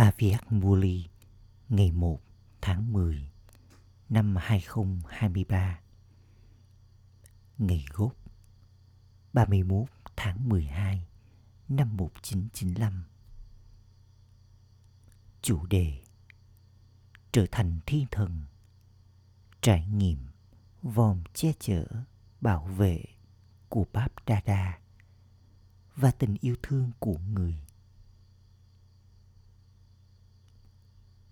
Aviat 0.00 0.52
Muli, 0.52 1.08
ngày 1.68 1.92
1 1.92 2.20
tháng 2.60 2.92
10 2.92 3.30
năm 4.08 4.36
2023 4.36 5.80
Ngày 7.58 7.84
gốc 7.92 8.16
31 9.32 9.88
tháng 10.16 10.48
12 10.48 11.06
năm 11.68 11.96
1995 11.96 13.04
Chủ 15.42 15.66
đề, 15.66 16.02
Trở 17.32 17.46
thành 17.52 17.80
thiên 17.86 18.06
thần, 18.10 18.44
Trải 19.60 19.86
nghiệm 19.86 20.18
vòng 20.82 21.22
che 21.34 21.52
chở, 21.58 21.84
bảo 22.40 22.64
vệ 22.64 23.04
của 23.68 23.84
Báp 23.92 24.12
Đa 24.26 24.40
Đa 24.46 24.78
và 25.96 26.10
tình 26.10 26.36
yêu 26.40 26.56
thương 26.62 26.90
của 26.98 27.18
người 27.18 27.62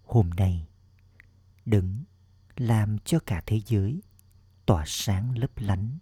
hôm 0.08 0.30
nay 0.30 0.66
đấng 1.64 2.04
làm 2.56 2.98
cho 2.98 3.18
cả 3.26 3.42
thế 3.46 3.60
giới 3.66 4.02
tỏa 4.66 4.84
sáng 4.86 5.38
lấp 5.38 5.50
lánh 5.56 5.98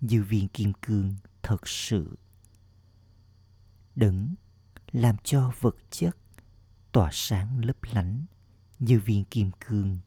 như 0.00 0.22
viên 0.22 0.48
kim 0.48 0.72
cương 0.72 1.14
thật 1.42 1.68
sự. 1.68 2.18
Đấng 3.96 4.34
làm 4.92 5.16
cho 5.24 5.52
vật 5.60 5.76
chất 5.90 6.16
tỏa 6.92 7.10
sáng 7.12 7.64
lấp 7.64 7.76
lánh 7.82 8.24
như 8.78 9.00
viên 9.00 9.24
kim 9.24 9.50
cương. 9.68 9.98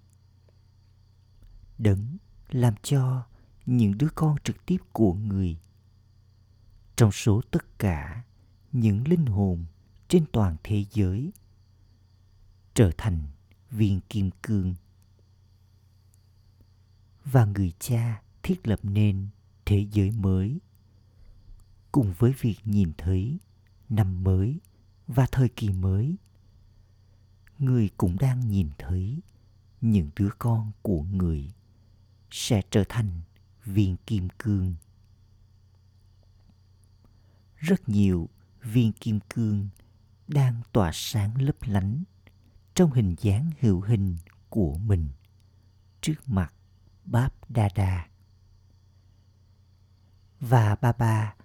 Đấng 1.77 2.17
làm 2.49 2.73
cho 2.83 3.25
những 3.65 3.97
đứa 3.97 4.09
con 4.15 4.35
trực 4.43 4.65
tiếp 4.65 4.77
của 4.91 5.13
người 5.13 5.57
trong 6.95 7.11
số 7.11 7.41
tất 7.51 7.79
cả 7.79 8.23
những 8.71 9.07
linh 9.07 9.25
hồn 9.25 9.65
trên 10.07 10.25
toàn 10.31 10.55
thế 10.63 10.85
giới 10.91 11.31
trở 12.73 12.91
thành 12.97 13.21
viên 13.71 13.99
kim 14.09 14.29
cương. 14.43 14.75
Và 17.25 17.45
người 17.45 17.73
cha 17.79 18.21
thiết 18.43 18.67
lập 18.67 18.79
nên 18.83 19.27
thế 19.65 19.87
giới 19.91 20.11
mới, 20.11 20.59
cùng 21.91 22.13
với 22.17 22.33
việc 22.39 22.57
nhìn 22.65 22.91
thấy 22.97 23.39
năm 23.89 24.23
mới 24.23 24.59
và 25.07 25.27
thời 25.31 25.49
kỳ 25.49 25.69
mới, 25.69 26.15
người 27.59 27.89
cũng 27.97 28.17
đang 28.19 28.49
nhìn 28.49 28.69
thấy 28.77 29.19
những 29.81 30.09
đứa 30.15 30.29
con 30.39 30.71
của 30.81 31.01
người 31.01 31.51
sẽ 32.31 32.61
trở 32.71 32.83
thành 32.89 33.21
viên 33.65 33.97
kim 33.97 34.27
cương. 34.37 34.75
Rất 37.57 37.89
nhiều 37.89 38.29
viên 38.61 38.91
kim 38.91 39.19
cương 39.29 39.69
đang 40.27 40.61
tỏa 40.71 40.91
sáng 40.93 41.41
lấp 41.41 41.55
lánh 41.61 42.03
trong 42.79 42.91
hình 42.91 43.15
dáng 43.21 43.49
hữu 43.59 43.81
hình 43.81 44.17
của 44.49 44.77
mình 44.77 45.09
trước 46.01 46.15
mặt 46.25 46.53
Báp 47.05 47.51
Đa 47.51 47.69
Đa. 47.75 48.07
Và 50.39 50.75
ba 50.75 50.91
ba 50.91 51.35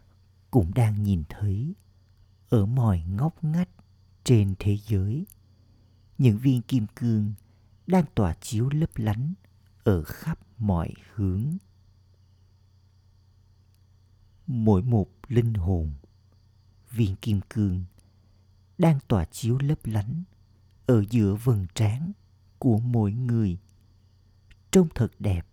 cũng 0.50 0.74
đang 0.74 1.02
nhìn 1.02 1.24
thấy 1.28 1.74
ở 2.48 2.66
mọi 2.66 3.02
ngóc 3.08 3.44
ngách 3.44 3.68
trên 4.24 4.54
thế 4.58 4.78
giới 4.86 5.26
những 6.18 6.38
viên 6.38 6.62
kim 6.62 6.86
cương 6.96 7.32
đang 7.86 8.04
tỏa 8.14 8.34
chiếu 8.40 8.68
lấp 8.68 8.90
lánh 8.96 9.34
ở 9.84 10.02
khắp 10.04 10.38
mọi 10.58 10.94
hướng. 11.14 11.56
Mỗi 14.46 14.82
một 14.82 15.10
linh 15.28 15.54
hồn, 15.54 15.92
viên 16.90 17.16
kim 17.16 17.40
cương 17.48 17.84
đang 18.78 18.98
tỏa 19.08 19.24
chiếu 19.24 19.58
lấp 19.58 19.78
lánh 19.84 20.24
ở 20.86 21.04
giữa 21.10 21.34
vầng 21.34 21.66
trán 21.74 22.12
của 22.58 22.78
mỗi 22.78 23.12
người. 23.12 23.58
Trông 24.70 24.88
thật 24.94 25.12
đẹp. 25.18 25.46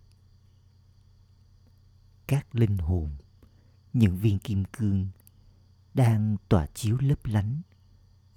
Các 2.26 2.54
linh 2.54 2.78
hồn, 2.78 3.10
những 3.92 4.16
viên 4.16 4.38
kim 4.38 4.64
cương 4.64 5.08
đang 5.94 6.36
tỏa 6.48 6.66
chiếu 6.66 6.96
lấp 7.00 7.26
lánh 7.26 7.60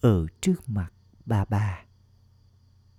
ở 0.02 0.28
trước 0.42 0.70
mặt 0.70 0.94
ba 1.26 1.46
ba. 1.46 1.86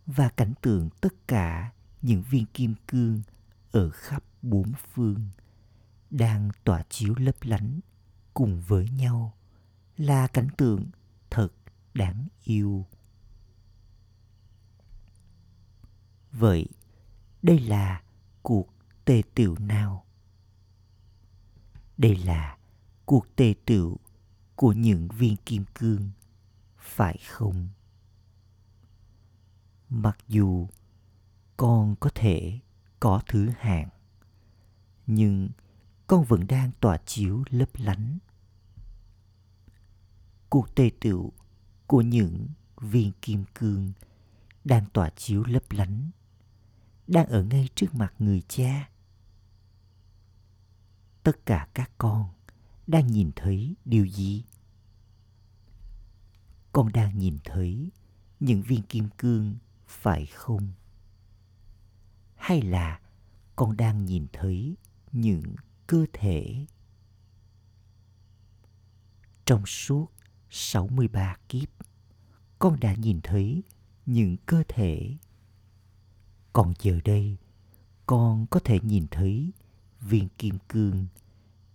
Và 0.06 0.28
cảnh 0.28 0.53
tượng 0.62 0.91
tất 1.00 1.28
cả 1.28 1.72
những 2.03 2.22
viên 2.22 2.47
kim 2.47 2.75
cương 2.88 3.22
ở 3.72 3.91
khắp 3.91 4.25
bốn 4.42 4.72
phương 4.92 5.31
đang 6.10 6.50
tỏa 6.65 6.82
chiếu 6.88 7.15
lấp 7.19 7.37
lánh 7.42 7.81
cùng 8.34 8.60
với 8.60 8.91
nhau 8.91 9.34
là 9.97 10.26
cảnh 10.26 10.48
tượng 10.56 10.87
thật 11.31 11.48
đáng 11.94 12.28
yêu. 12.44 12.87
Vậy, 16.32 16.66
đây 17.42 17.59
là 17.60 18.03
cuộc 18.42 18.69
tề 19.04 19.22
tựu 19.34 19.59
nào? 19.59 20.04
Đây 21.98 22.16
là 22.16 22.59
cuộc 23.04 23.37
tề 23.37 23.54
tựu 23.66 23.97
của 24.56 24.72
những 24.72 25.09
viên 25.09 25.36
kim 25.36 25.65
cương, 25.75 26.10
phải 26.78 27.19
không? 27.28 27.69
Mặc 29.88 30.19
dù 30.28 30.69
con 31.56 31.97
có 32.00 32.10
thể 32.15 32.59
có 33.00 33.20
thứ 33.28 33.50
hạng, 33.59 33.88
nhưng 35.06 35.48
con 36.06 36.25
vẫn 36.25 36.47
đang 36.47 36.70
tỏa 36.81 36.98
chiếu 37.06 37.44
lấp 37.50 37.69
lánh. 37.75 38.19
Cuộc 40.50 40.75
tề 40.75 40.91
tựu 41.00 41.32
của 41.86 42.00
những 42.00 42.48
viên 42.76 43.12
kim 43.22 43.44
cương 43.54 43.92
đang 44.66 44.84
tỏa 44.93 45.10
chiếu 45.10 45.44
lấp 45.44 45.62
lánh, 45.71 46.10
đang 47.06 47.27
ở 47.27 47.43
ngay 47.43 47.69
trước 47.75 47.94
mặt 47.94 48.15
người 48.19 48.43
cha. 48.49 48.91
Tất 51.22 51.47
cả 51.47 51.69
các 51.75 51.91
con 51.99 52.31
đang 52.87 53.06
nhìn 53.06 53.31
thấy 53.37 53.77
điều 53.84 54.06
gì? 54.06 54.44
Con 56.72 56.93
đang 56.93 57.19
nhìn 57.19 57.38
thấy 57.44 57.91
những 58.41 58.62
viên 58.62 58.82
kim 58.82 59.09
cương, 59.19 59.56
phải 59.87 60.27
không? 60.27 60.72
Hay 62.34 62.62
là 62.62 63.00
con 63.56 63.77
đang 63.77 64.04
nhìn 64.04 64.27
thấy 64.33 64.77
những 65.12 65.54
cơ 65.87 66.06
thể? 66.12 66.66
Trong 69.44 69.66
suốt 69.66 70.06
63 70.50 71.37
kiếp, 71.48 71.69
con 72.59 72.81
đã 72.81 72.94
nhìn 72.94 73.21
thấy 73.22 73.62
những 74.06 74.37
cơ 74.47 74.62
thể. 74.69 75.17
Còn 76.53 76.75
giờ 76.78 77.00
đây, 77.05 77.37
con 78.06 78.47
có 78.47 78.61
thể 78.61 78.81
nhìn 78.83 79.06
thấy 79.11 79.53
viên 80.00 80.28
kim 80.39 80.59
cương 80.69 81.06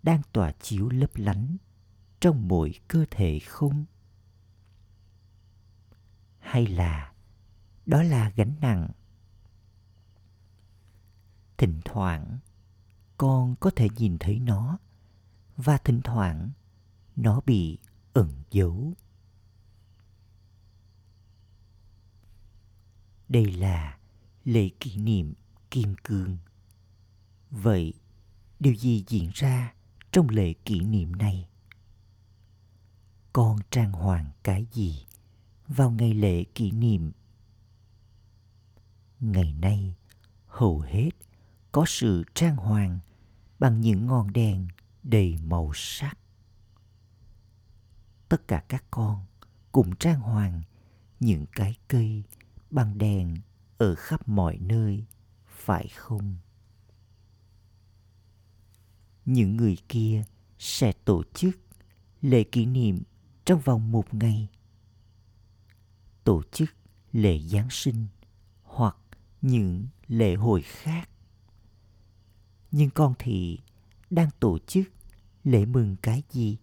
đang 0.03 0.21
tỏa 0.31 0.51
chiếu 0.51 0.89
lấp 0.89 1.09
lánh 1.15 1.57
trong 2.19 2.47
mỗi 2.47 2.73
cơ 2.87 3.05
thể 3.11 3.39
không? 3.39 3.85
Hay 6.39 6.67
là 6.67 7.13
đó 7.85 8.03
là 8.03 8.29
gánh 8.35 8.55
nặng? 8.61 8.89
Thỉnh 11.57 11.81
thoảng, 11.85 12.39
con 13.17 13.55
có 13.55 13.71
thể 13.75 13.87
nhìn 13.97 14.17
thấy 14.19 14.39
nó 14.39 14.77
và 15.57 15.77
thỉnh 15.77 16.01
thoảng 16.03 16.51
nó 17.15 17.41
bị 17.45 17.77
ẩn 18.13 18.43
giấu. 18.51 18.93
Đây 23.31 23.45
là 23.45 23.97
lễ 24.45 24.69
kỷ 24.79 24.97
niệm 24.97 25.33
kim 25.71 25.95
cương. 26.03 26.37
Vậy, 27.51 27.93
điều 28.59 28.75
gì 28.75 29.03
diễn 29.07 29.29
ra 29.33 29.73
trong 30.11 30.29
lễ 30.29 30.53
kỷ 30.53 30.79
niệm 30.79 31.15
này? 31.15 31.49
Con 33.33 33.59
trang 33.69 33.91
hoàng 33.91 34.31
cái 34.43 34.65
gì 34.71 35.05
vào 35.67 35.91
ngày 35.91 36.13
lễ 36.13 36.43
kỷ 36.43 36.71
niệm? 36.71 37.11
Ngày 39.19 39.53
nay, 39.53 39.95
hầu 40.47 40.79
hết 40.79 41.09
có 41.71 41.85
sự 41.87 42.23
trang 42.33 42.55
hoàng 42.55 42.99
bằng 43.59 43.81
những 43.81 44.05
ngọn 44.05 44.33
đèn 44.33 44.67
đầy 45.03 45.37
màu 45.43 45.71
sắc. 45.73 46.17
Tất 48.29 48.47
cả 48.47 48.63
các 48.67 48.83
con 48.91 49.25
cùng 49.71 49.95
trang 49.95 50.19
hoàng 50.19 50.61
những 51.19 51.45
cái 51.51 51.75
cây 51.87 52.23
bằng 52.71 52.97
đèn 52.97 53.35
ở 53.77 53.95
khắp 53.95 54.27
mọi 54.27 54.57
nơi, 54.61 55.05
phải 55.47 55.87
không? 55.87 56.35
Những 59.25 59.57
người 59.57 59.77
kia 59.89 60.23
sẽ 60.59 60.93
tổ 61.05 61.23
chức 61.33 61.59
lễ 62.21 62.43
kỷ 62.43 62.65
niệm 62.65 63.03
trong 63.45 63.59
vòng 63.59 63.91
một 63.91 64.13
ngày. 64.13 64.47
Tổ 66.23 66.43
chức 66.51 66.69
lễ 67.11 67.39
giáng 67.39 67.67
sinh 67.69 68.07
hoặc 68.63 68.97
những 69.41 69.87
lễ 70.07 70.35
hội 70.35 70.61
khác. 70.61 71.09
Nhưng 72.71 72.89
con 72.89 73.13
thì 73.19 73.59
đang 74.09 74.29
tổ 74.39 74.57
chức 74.59 74.87
lễ 75.43 75.65
mừng 75.65 75.95
cái 76.01 76.23
gì? 76.29 76.57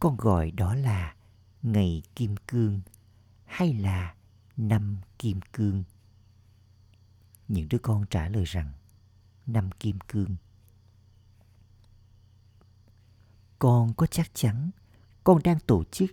Con 0.00 0.16
gọi 0.16 0.50
đó 0.50 0.74
là 0.74 1.16
ngày 1.62 2.02
kim 2.14 2.36
cương 2.48 2.80
hay 3.46 3.74
là 3.74 4.14
năm 4.56 4.96
kim 5.18 5.40
cương? 5.52 5.84
Những 7.48 7.68
đứa 7.68 7.78
con 7.78 8.04
trả 8.10 8.28
lời 8.28 8.44
rằng 8.44 8.72
năm 9.46 9.70
kim 9.80 9.98
cương. 10.08 10.36
Con 13.58 13.94
có 13.94 14.06
chắc 14.06 14.30
chắn 14.34 14.70
con 15.24 15.40
đang 15.44 15.58
tổ 15.60 15.84
chức 15.84 16.10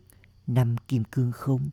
năm 0.47 0.75
kim 0.87 1.03
cương 1.03 1.31
không? 1.31 1.69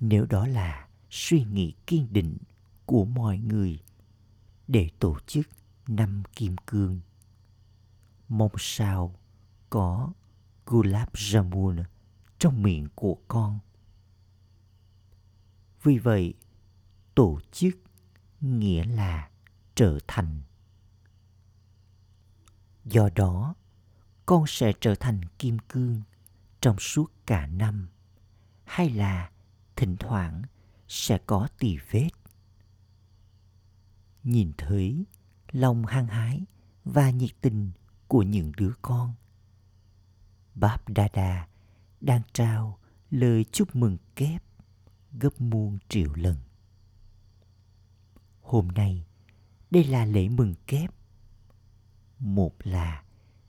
Nếu 0.00 0.26
đó 0.26 0.46
là 0.46 0.88
suy 1.10 1.44
nghĩ 1.44 1.74
kiên 1.86 2.12
định 2.12 2.36
của 2.86 3.04
mọi 3.04 3.38
người 3.38 3.78
để 4.68 4.90
tổ 4.98 5.18
chức 5.26 5.48
năm 5.86 6.22
kim 6.36 6.56
cương, 6.66 7.00
mong 8.28 8.52
sao 8.58 9.14
có 9.70 10.12
gulab 10.66 11.08
jamun 11.08 11.84
trong 12.42 12.62
miệng 12.62 12.88
của 12.94 13.18
con. 13.28 13.58
Vì 15.82 15.98
vậy, 15.98 16.34
tổ 17.14 17.40
chức 17.52 17.76
nghĩa 18.40 18.84
là 18.84 19.30
trở 19.74 19.98
thành. 20.08 20.42
Do 22.84 23.08
đó, 23.14 23.54
con 24.26 24.44
sẽ 24.46 24.72
trở 24.80 24.94
thành 24.94 25.20
kim 25.38 25.58
cương 25.58 26.02
trong 26.60 26.78
suốt 26.78 27.12
cả 27.26 27.46
năm 27.46 27.88
hay 28.64 28.90
là 28.90 29.30
thỉnh 29.76 29.96
thoảng 29.96 30.42
sẽ 30.88 31.18
có 31.26 31.48
tì 31.58 31.78
vết. 31.90 32.10
Nhìn 34.22 34.52
thấy 34.58 35.04
lòng 35.52 35.86
hăng 35.86 36.06
hái 36.06 36.44
và 36.84 37.10
nhiệt 37.10 37.32
tình 37.40 37.72
của 38.08 38.22
những 38.22 38.52
đứa 38.56 38.72
con. 38.82 39.14
Báp 40.54 40.88
Đa 40.88 41.08
Đa 41.12 41.46
đang 42.02 42.22
trao 42.32 42.78
lời 43.10 43.44
chúc 43.52 43.76
mừng 43.76 43.96
kép 44.16 44.42
gấp 45.12 45.40
muôn 45.40 45.78
triệu 45.88 46.14
lần. 46.14 46.36
Hôm 48.40 48.68
nay, 48.68 49.06
đây 49.70 49.84
là 49.84 50.04
lễ 50.04 50.28
mừng 50.28 50.54
kép. 50.66 50.90
Một 52.18 52.54
là 52.64 53.04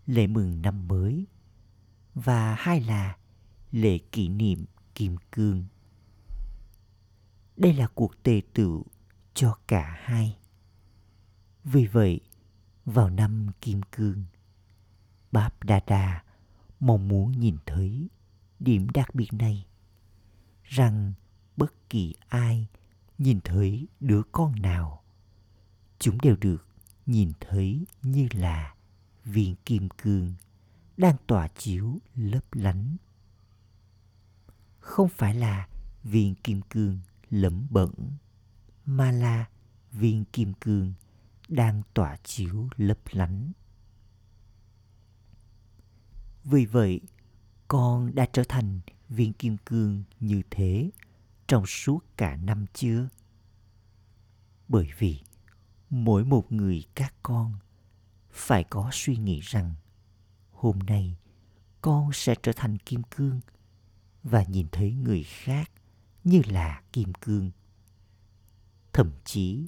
lễ 0.06 0.28
mừng 0.28 0.62
năm 0.62 0.88
mới 0.88 1.28
và 2.14 2.56
hai 2.56 2.82
là 2.82 3.18
lễ 3.72 3.98
kỷ 3.98 4.30
niệm 4.30 4.66
kim 4.96 5.16
cương. 5.32 5.66
Đây 7.58 7.74
là 7.74 7.88
cuộc 7.88 8.24
tề 8.24 8.42
tựu 8.54 8.86
cho 9.34 9.58
cả 9.68 9.98
hai. 10.02 10.38
Vì 11.64 11.86
vậy, 11.86 12.20
vào 12.86 13.10
năm 13.10 13.48
kim 13.62 13.82
cương, 13.92 14.24
Báp 15.32 15.64
Đa 15.64 15.80
Đa 15.88 16.24
mong 16.80 17.08
muốn 17.08 17.32
nhìn 17.32 17.58
thấy 17.66 18.10
điểm 18.64 18.88
đặc 18.94 19.16
biệt 19.16 19.34
này, 19.34 19.66
rằng 20.64 21.14
bất 21.58 21.90
kỳ 21.90 22.14
ai 22.30 22.68
nhìn 23.18 23.40
thấy 23.44 23.88
đứa 24.00 24.22
con 24.32 24.62
nào, 24.62 25.04
chúng 26.00 26.18
đều 26.22 26.36
được 26.36 26.68
nhìn 27.06 27.32
thấy 27.40 27.86
như 28.02 28.28
là 28.32 28.76
viên 29.26 29.56
kim 29.66 29.90
cương 29.90 30.34
đang 30.98 31.16
tỏa 31.28 31.48
chiếu 31.48 32.00
lấp 32.16 32.44
lánh. 32.52 32.98
Không 34.80 35.10
phải 35.10 35.36
là 35.36 35.68
viên 36.04 36.36
kim 36.36 36.62
cương 36.62 37.00
lấm 37.30 37.68
bẩn 37.70 37.92
mà 38.86 39.12
là 39.12 39.46
viên 39.92 40.26
kim 40.26 40.54
cương 40.54 40.94
đang 41.48 41.82
tỏa 41.94 42.18
chiếu 42.24 42.70
lấp 42.78 42.98
lánh. 43.12 43.52
Vì 46.44 46.66
vậy 46.66 47.02
con 47.74 48.16
đã 48.16 48.26
trở 48.34 48.44
thành 48.50 48.80
viên 49.10 49.34
kim 49.34 49.58
cương 49.58 50.04
như 50.20 50.42
thế 50.50 50.90
trong 51.48 51.66
suốt 51.66 52.00
cả 52.18 52.36
năm 52.36 52.66
chưa? 52.74 53.08
Bởi 54.68 54.90
vì 54.98 55.20
mỗi 55.90 56.26
một 56.26 56.52
người 56.52 56.86
các 56.96 57.14
con 57.24 57.54
phải 58.32 58.64
có 58.64 58.90
suy 58.94 59.18
nghĩ 59.18 59.40
rằng 59.40 59.74
hôm 60.52 60.80
nay 60.80 61.16
con 61.82 62.10
sẽ 62.14 62.36
trở 62.44 62.52
thành 62.56 62.78
kim 62.78 63.04
cương 63.04 63.40
và 64.24 64.44
nhìn 64.44 64.68
thấy 64.72 64.94
người 64.94 65.24
khác 65.24 65.72
như 66.24 66.42
là 66.48 66.82
kim 66.94 67.14
cương. 67.14 67.52
Thậm 68.94 69.12
chí, 69.26 69.68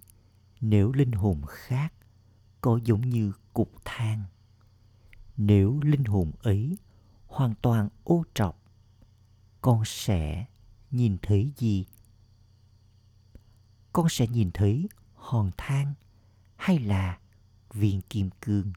nếu 0.62 0.92
linh 0.92 1.12
hồn 1.12 1.42
khác 1.48 1.94
có 2.62 2.80
giống 2.84 3.10
như 3.10 3.32
cục 3.54 3.72
than, 3.86 4.24
nếu 5.38 5.80
linh 5.84 6.04
hồn 6.04 6.32
ấy 6.40 6.78
hoàn 7.36 7.54
toàn 7.62 7.90
ô 8.04 8.24
trọc. 8.34 8.62
Con 9.62 9.84
sẽ 9.86 10.46
nhìn 10.92 11.18
thấy 11.22 11.52
gì? 11.58 11.86
Con 13.94 14.10
sẽ 14.10 14.28
nhìn 14.28 14.52
thấy 14.54 14.90
hòn 15.14 15.52
than 15.58 15.94
hay 16.56 16.80
là 16.80 17.20
viên 17.74 18.02
kim 18.02 18.30
cương? 18.42 18.74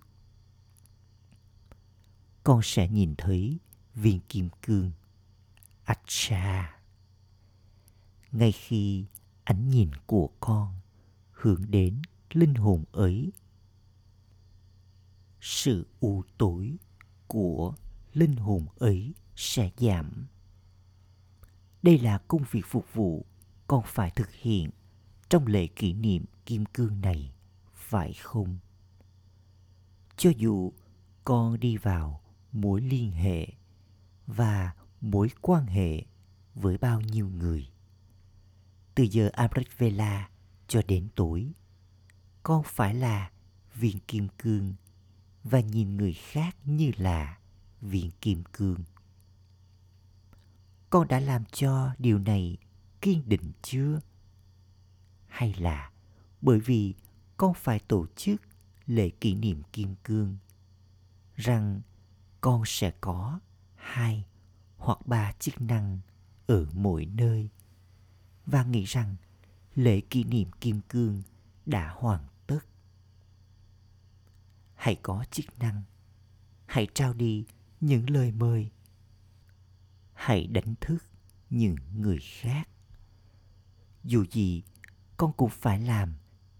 Con 2.44 2.60
sẽ 2.62 2.88
nhìn 2.88 3.14
thấy 3.18 3.58
viên 3.94 4.20
kim 4.28 4.48
cương. 4.62 4.92
Acha! 5.84 6.80
Ngay 8.32 8.52
khi 8.52 9.04
ánh 9.44 9.68
nhìn 9.68 9.90
của 10.06 10.30
con 10.40 10.74
hướng 11.30 11.70
đến 11.70 12.02
linh 12.30 12.54
hồn 12.54 12.84
ấy, 12.92 13.32
sự 15.40 15.86
u 16.00 16.22
tối 16.38 16.76
của 17.26 17.74
linh 18.12 18.36
hồn 18.36 18.66
ấy 18.78 19.14
sẽ 19.36 19.70
giảm. 19.76 20.26
Đây 21.82 21.98
là 21.98 22.18
công 22.18 22.42
việc 22.50 22.66
phục 22.66 22.94
vụ 22.94 23.26
con 23.66 23.82
phải 23.86 24.10
thực 24.10 24.32
hiện 24.32 24.70
trong 25.28 25.46
lễ 25.46 25.66
kỷ 25.66 25.92
niệm 25.92 26.24
kim 26.46 26.64
cương 26.66 27.00
này, 27.00 27.32
phải 27.74 28.12
không? 28.12 28.58
Cho 30.16 30.30
dù 30.36 30.72
con 31.24 31.60
đi 31.60 31.76
vào 31.76 32.20
mối 32.52 32.80
liên 32.80 33.12
hệ 33.12 33.46
và 34.26 34.74
mối 35.00 35.30
quan 35.40 35.66
hệ 35.66 36.04
với 36.54 36.78
bao 36.78 37.00
nhiêu 37.00 37.28
người, 37.28 37.68
từ 38.94 39.04
giờ 39.04 39.30
Amrit 39.32 39.78
Vela 39.78 40.30
cho 40.68 40.82
đến 40.88 41.08
tối, 41.14 41.52
con 42.42 42.62
phải 42.66 42.94
là 42.94 43.30
viên 43.74 43.98
kim 43.98 44.28
cương 44.38 44.74
và 45.44 45.60
nhìn 45.60 45.96
người 45.96 46.12
khác 46.12 46.56
như 46.64 46.90
là 46.96 47.37
viên 47.80 48.10
kim 48.20 48.42
cương. 48.52 48.84
Con 50.90 51.08
đã 51.08 51.20
làm 51.20 51.44
cho 51.44 51.90
điều 51.98 52.18
này 52.18 52.56
kiên 53.00 53.22
định 53.28 53.52
chưa? 53.62 54.00
Hay 55.26 55.54
là 55.54 55.90
bởi 56.40 56.60
vì 56.60 56.94
con 57.36 57.54
phải 57.54 57.78
tổ 57.78 58.06
chức 58.16 58.42
lễ 58.86 59.10
kỷ 59.10 59.34
niệm 59.34 59.62
kim 59.72 59.94
cương 60.04 60.36
rằng 61.36 61.80
con 62.40 62.62
sẽ 62.66 62.92
có 63.00 63.40
hai 63.74 64.24
hoặc 64.76 65.06
ba 65.06 65.32
chức 65.32 65.60
năng 65.60 65.98
ở 66.46 66.66
mỗi 66.72 67.06
nơi 67.06 67.48
và 68.46 68.64
nghĩ 68.64 68.84
rằng 68.84 69.16
lễ 69.74 70.00
kỷ 70.00 70.24
niệm 70.24 70.50
kim 70.60 70.80
cương 70.88 71.22
đã 71.66 71.94
hoàn 71.96 72.24
tất. 72.46 72.60
Hãy 74.74 74.94
có 75.02 75.24
chức 75.30 75.58
năng. 75.58 75.82
Hãy 76.66 76.86
trao 76.94 77.12
đi 77.14 77.44
những 77.80 78.10
lời 78.10 78.32
mời. 78.32 78.70
Hãy 80.12 80.46
đánh 80.46 80.74
thức 80.80 81.04
những 81.50 81.76
người 81.96 82.18
khác. 82.18 82.68
Dù 84.04 84.24
gì, 84.30 84.62
con 85.16 85.32
cũng 85.32 85.50
phải 85.50 85.80
làm 85.80 86.14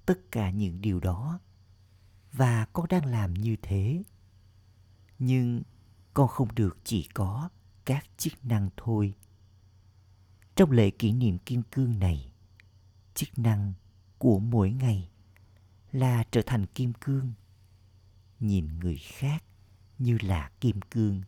tất 0.07 0.19
cả 0.33 0.51
những 0.51 0.81
điều 0.81 1.01
đó. 1.01 1.41
Và 2.33 2.67
con 2.73 2.87
đang 2.89 3.07
làm 3.07 3.35
như 3.35 3.57
thế. 3.63 4.03
Nhưng 5.19 5.63
con 6.15 6.29
không 6.29 6.55
được 6.55 6.79
chỉ 6.85 7.09
có 7.15 7.49
các 7.85 8.07
chức 8.17 8.45
năng 8.45 8.71
thôi. 8.77 9.15
Trong 10.57 10.71
lễ 10.71 10.91
kỷ 10.91 11.13
niệm 11.13 11.39
kim 11.39 11.63
cương 11.63 11.99
này, 11.99 12.33
chức 13.15 13.39
năng 13.39 13.73
của 14.19 14.39
mỗi 14.39 14.71
ngày 14.71 15.11
là 15.93 16.25
trở 16.31 16.43
thành 16.47 16.67
kim 16.67 16.93
cương. 16.93 17.33
Nhìn 18.41 18.79
người 18.79 18.97
khác 18.97 19.45
như 19.99 20.19
là 20.21 20.51
kim 20.61 20.81
cương, 20.91 21.23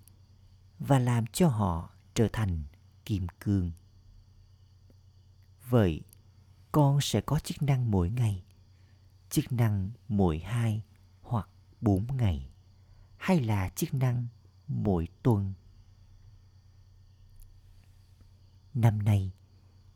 và 0.79 0.99
làm 0.99 1.27
cho 1.27 1.49
họ 1.49 1.91
trở 2.15 2.29
thành 2.33 2.63
kim 3.05 3.27
cương. 3.41 3.73
Vậy, 5.69 6.03
con 6.73 7.01
sẽ 7.01 7.21
có 7.21 7.39
chức 7.39 7.63
năng 7.63 7.91
mỗi 7.91 8.11
ngày, 8.11 8.45
chức 9.31 9.53
năng 9.53 9.91
mỗi 10.09 10.39
hai 10.39 10.83
hoặc 11.23 11.49
bốn 11.81 12.07
ngày, 12.17 12.51
hay 13.17 13.41
là 13.41 13.69
chức 13.69 13.95
năng 13.95 14.27
mỗi 14.67 15.09
tuần? 15.23 15.55
Năm 18.75 19.03
nay, 19.03 19.31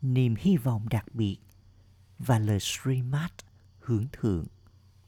niềm 0.02 0.34
hy 0.38 0.56
vọng 0.56 0.88
đặc 0.88 1.14
biệt 1.14 1.38
và 2.18 2.38
lời 2.38 2.58
Srimad 2.60 3.30
hướng 3.78 4.06
thượng 4.12 4.46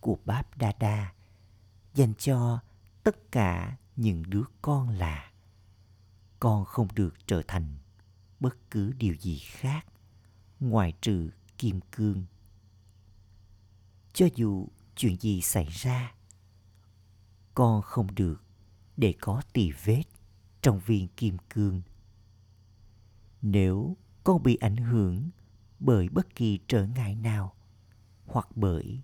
của 0.00 0.18
Báp 0.25 0.58
Đa 0.58 0.73
Đa 0.78 1.12
dành 1.94 2.14
cho 2.14 2.61
tất 3.07 3.33
cả 3.33 3.77
những 3.97 4.23
đứa 4.27 4.43
con 4.63 4.89
là. 4.89 5.33
Con 6.41 6.65
không 6.65 6.89
được 6.95 7.15
trở 7.27 7.43
thành 7.49 7.79
bất 8.41 8.71
cứ 8.71 8.93
điều 8.93 9.15
gì 9.15 9.39
khác 9.39 9.87
ngoài 10.61 10.93
trừ 11.01 11.31
kim 11.59 11.81
cương. 11.93 12.25
Cho 14.13 14.27
dù 14.35 14.69
chuyện 14.97 15.17
gì 15.21 15.41
xảy 15.41 15.67
ra, 15.67 16.15
con 17.55 17.83
không 17.83 18.15
được 18.15 18.45
để 18.97 19.15
có 19.21 19.43
tì 19.53 19.73
vết 19.85 20.05
trong 20.63 20.81
viên 20.81 21.09
kim 21.09 21.37
cương. 21.51 21.83
Nếu 23.43 23.97
con 24.25 24.43
bị 24.43 24.57
ảnh 24.57 24.77
hưởng 24.77 25.31
bởi 25.79 26.09
bất 26.09 26.35
kỳ 26.35 26.59
trở 26.69 26.87
ngại 26.87 27.15
nào 27.15 27.55
hoặc 28.27 28.49
bởi 28.55 29.01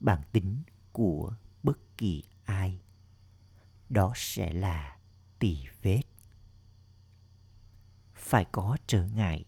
bản 0.00 0.22
tính 0.32 0.62
của 0.92 1.34
bất 1.62 1.78
kỳ 1.98 2.22
ai 2.44 2.80
đó 3.92 4.12
sẽ 4.16 4.52
là 4.52 4.96
tỳ 5.38 5.58
vết. 5.82 6.02
Phải 8.14 8.44
có 8.52 8.76
trở 8.86 9.06
ngại. 9.06 9.44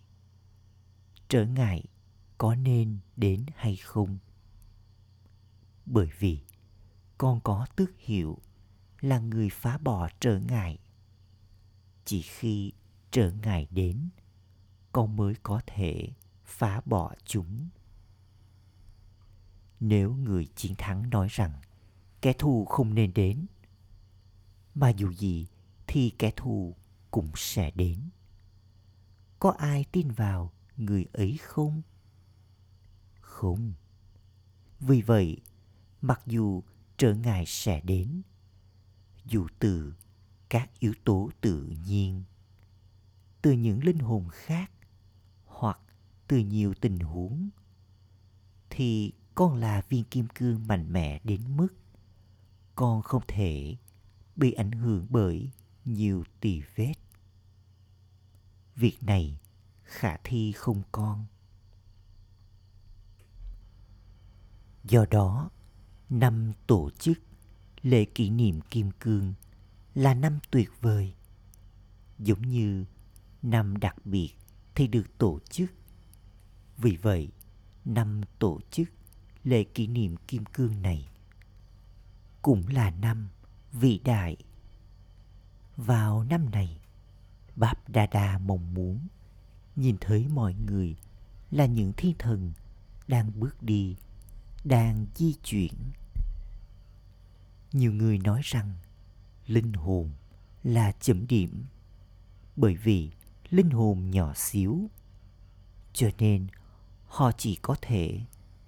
Trở 1.28 1.46
ngại 1.46 1.84
có 2.38 2.54
nên 2.54 2.98
đến 3.16 3.46
hay 3.56 3.76
không? 3.76 4.18
Bởi 5.86 6.10
vì 6.18 6.40
con 7.18 7.40
có 7.40 7.66
tước 7.76 7.90
hiệu 7.98 8.38
là 9.00 9.18
người 9.18 9.48
phá 9.50 9.78
bỏ 9.78 10.08
trở 10.20 10.38
ngại. 10.38 10.78
Chỉ 12.04 12.22
khi 12.22 12.72
trở 13.10 13.32
ngại 13.32 13.66
đến, 13.70 14.08
con 14.92 15.16
mới 15.16 15.34
có 15.42 15.60
thể 15.66 16.08
phá 16.44 16.80
bỏ 16.84 17.14
chúng. 17.24 17.68
Nếu 19.80 20.14
người 20.14 20.46
chiến 20.56 20.74
thắng 20.78 21.10
nói 21.10 21.28
rằng 21.30 21.52
kẻ 22.20 22.32
thù 22.32 22.64
không 22.64 22.94
nên 22.94 23.14
đến 23.14 23.46
mà 24.74 24.88
dù 24.88 25.12
gì, 25.12 25.46
thì 25.86 26.10
kẻ 26.18 26.32
thù 26.36 26.76
cũng 27.10 27.30
sẽ 27.36 27.70
đến. 27.70 27.98
Có 29.38 29.50
ai 29.50 29.84
tin 29.92 30.10
vào 30.10 30.52
người 30.76 31.06
ấy 31.12 31.36
không? 31.42 31.82
Không. 33.20 33.72
Vì 34.80 35.02
vậy, 35.02 35.40
mặc 36.00 36.20
dù 36.26 36.62
trở 36.96 37.14
ngại 37.14 37.44
sẽ 37.46 37.80
đến, 37.80 38.22
dù 39.24 39.46
từ 39.58 39.94
các 40.48 40.70
yếu 40.78 40.92
tố 41.04 41.30
tự 41.40 41.72
nhiên, 41.86 42.22
từ 43.42 43.52
những 43.52 43.84
linh 43.84 43.98
hồn 43.98 44.28
khác 44.32 44.70
hoặc 45.44 45.78
từ 46.28 46.38
nhiều 46.38 46.74
tình 46.80 46.98
huống, 46.98 47.48
thì 48.70 49.12
con 49.34 49.54
là 49.54 49.82
viên 49.88 50.04
kim 50.04 50.26
cương 50.34 50.66
mạnh 50.66 50.92
mẽ 50.92 51.20
đến 51.24 51.56
mức 51.56 51.68
con 52.74 53.02
không 53.02 53.22
thể 53.28 53.76
bị 54.36 54.52
ảnh 54.52 54.72
hưởng 54.72 55.06
bởi 55.10 55.50
nhiều 55.84 56.24
tỳ 56.40 56.62
vết. 56.74 56.94
Việc 58.76 59.02
này 59.02 59.38
khả 59.82 60.16
thi 60.24 60.52
không 60.52 60.82
con. 60.92 61.26
Do 64.84 65.06
đó, 65.10 65.50
năm 66.10 66.52
tổ 66.66 66.90
chức 66.90 67.18
lễ 67.82 68.04
kỷ 68.04 68.30
niệm 68.30 68.60
kim 68.60 68.90
cương 68.90 69.34
là 69.94 70.14
năm 70.14 70.38
tuyệt 70.50 70.70
vời, 70.80 71.14
giống 72.18 72.42
như 72.42 72.84
năm 73.42 73.76
đặc 73.76 74.06
biệt 74.06 74.30
thì 74.74 74.86
được 74.86 75.18
tổ 75.18 75.38
chức. 75.50 75.70
Vì 76.76 76.96
vậy, 76.96 77.32
năm 77.84 78.20
tổ 78.38 78.60
chức 78.70 78.88
lễ 79.44 79.64
kỷ 79.64 79.86
niệm 79.86 80.16
kim 80.16 80.44
cương 80.44 80.82
này 80.82 81.08
cũng 82.42 82.68
là 82.68 82.90
năm 82.90 83.28
vĩ 83.74 84.00
đại. 84.04 84.36
Vào 85.76 86.24
năm 86.24 86.50
này, 86.50 86.80
báp 87.56 87.88
đa 87.88 88.06
đa 88.06 88.38
mong 88.38 88.74
muốn 88.74 89.08
nhìn 89.76 89.96
thấy 90.00 90.28
mọi 90.28 90.54
người 90.54 90.96
là 91.50 91.66
những 91.66 91.92
thiên 91.96 92.14
thần 92.18 92.52
đang 93.08 93.40
bước 93.40 93.62
đi, 93.62 93.96
đang 94.64 95.06
di 95.14 95.34
chuyển. 95.42 95.74
Nhiều 97.72 97.92
người 97.92 98.18
nói 98.18 98.40
rằng 98.44 98.74
linh 99.46 99.72
hồn 99.72 100.10
là 100.62 100.92
chấm 100.92 101.26
điểm, 101.26 101.64
bởi 102.56 102.76
vì 102.76 103.10
linh 103.50 103.70
hồn 103.70 104.10
nhỏ 104.10 104.32
xíu, 104.34 104.90
cho 105.92 106.08
nên 106.18 106.46
họ 107.06 107.32
chỉ 107.38 107.54
có 107.62 107.76
thể 107.82 108.20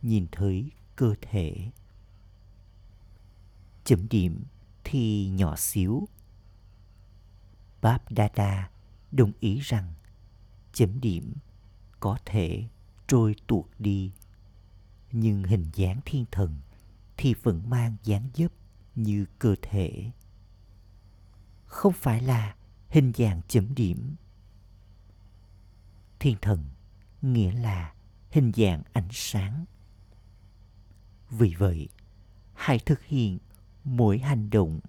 nhìn 0.03 0.27
thấy 0.33 0.71
cơ 0.97 1.15
thể. 1.21 1.71
Chấm 3.85 4.09
điểm 4.09 4.45
thì 4.89 5.29
nhỏ 5.29 5.57
xíu. 5.57 6.09
Bab 7.83 8.01
Dada 8.17 8.71
đồng 9.13 9.33
ý 9.41 9.59
rằng 9.59 9.95
chấm 10.73 11.01
điểm 11.01 11.35
có 12.01 12.19
thể 12.25 12.69
trôi 13.07 13.35
tuột 13.47 13.67
đi. 13.79 14.13
Nhưng 15.13 15.43
hình 15.43 15.71
dáng 15.75 16.01
thiên 16.05 16.25
thần 16.31 16.61
thì 17.17 17.35
vẫn 17.35 17.71
mang 17.71 17.97
dáng 18.03 18.29
dấp 18.35 18.53
như 18.95 19.27
cơ 19.39 19.55
thể. 19.63 20.11
Không 21.65 21.93
phải 21.93 22.23
là 22.23 22.57
hình 22.89 23.13
dạng 23.17 23.41
chấm 23.49 23.75
điểm. 23.75 24.15
Thiên 26.19 26.37
thần 26.43 26.65
nghĩa 27.23 27.53
là 27.53 27.95
hình 28.31 28.53
dạng 28.57 28.83
ánh 28.93 29.09
sáng. 29.11 29.65
Vì 31.31 31.55
vậy, 31.59 31.89
hãy 32.55 32.79
thực 32.79 33.03
hiện 33.03 33.39
mỗi 33.87 34.19
hành 34.19 34.51
động. 34.51 34.81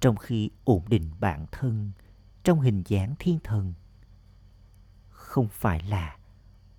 Trong 0.00 0.16
khi 0.16 0.50
ổn 0.64 0.84
định 0.88 1.10
bản 1.20 1.46
thân, 1.52 1.92
trong 2.44 2.60
hình 2.60 2.82
dáng 2.86 3.14
thiên 3.18 3.38
thần. 3.44 3.74
Không 5.08 5.48
phải 5.48 5.82
là 5.82 6.16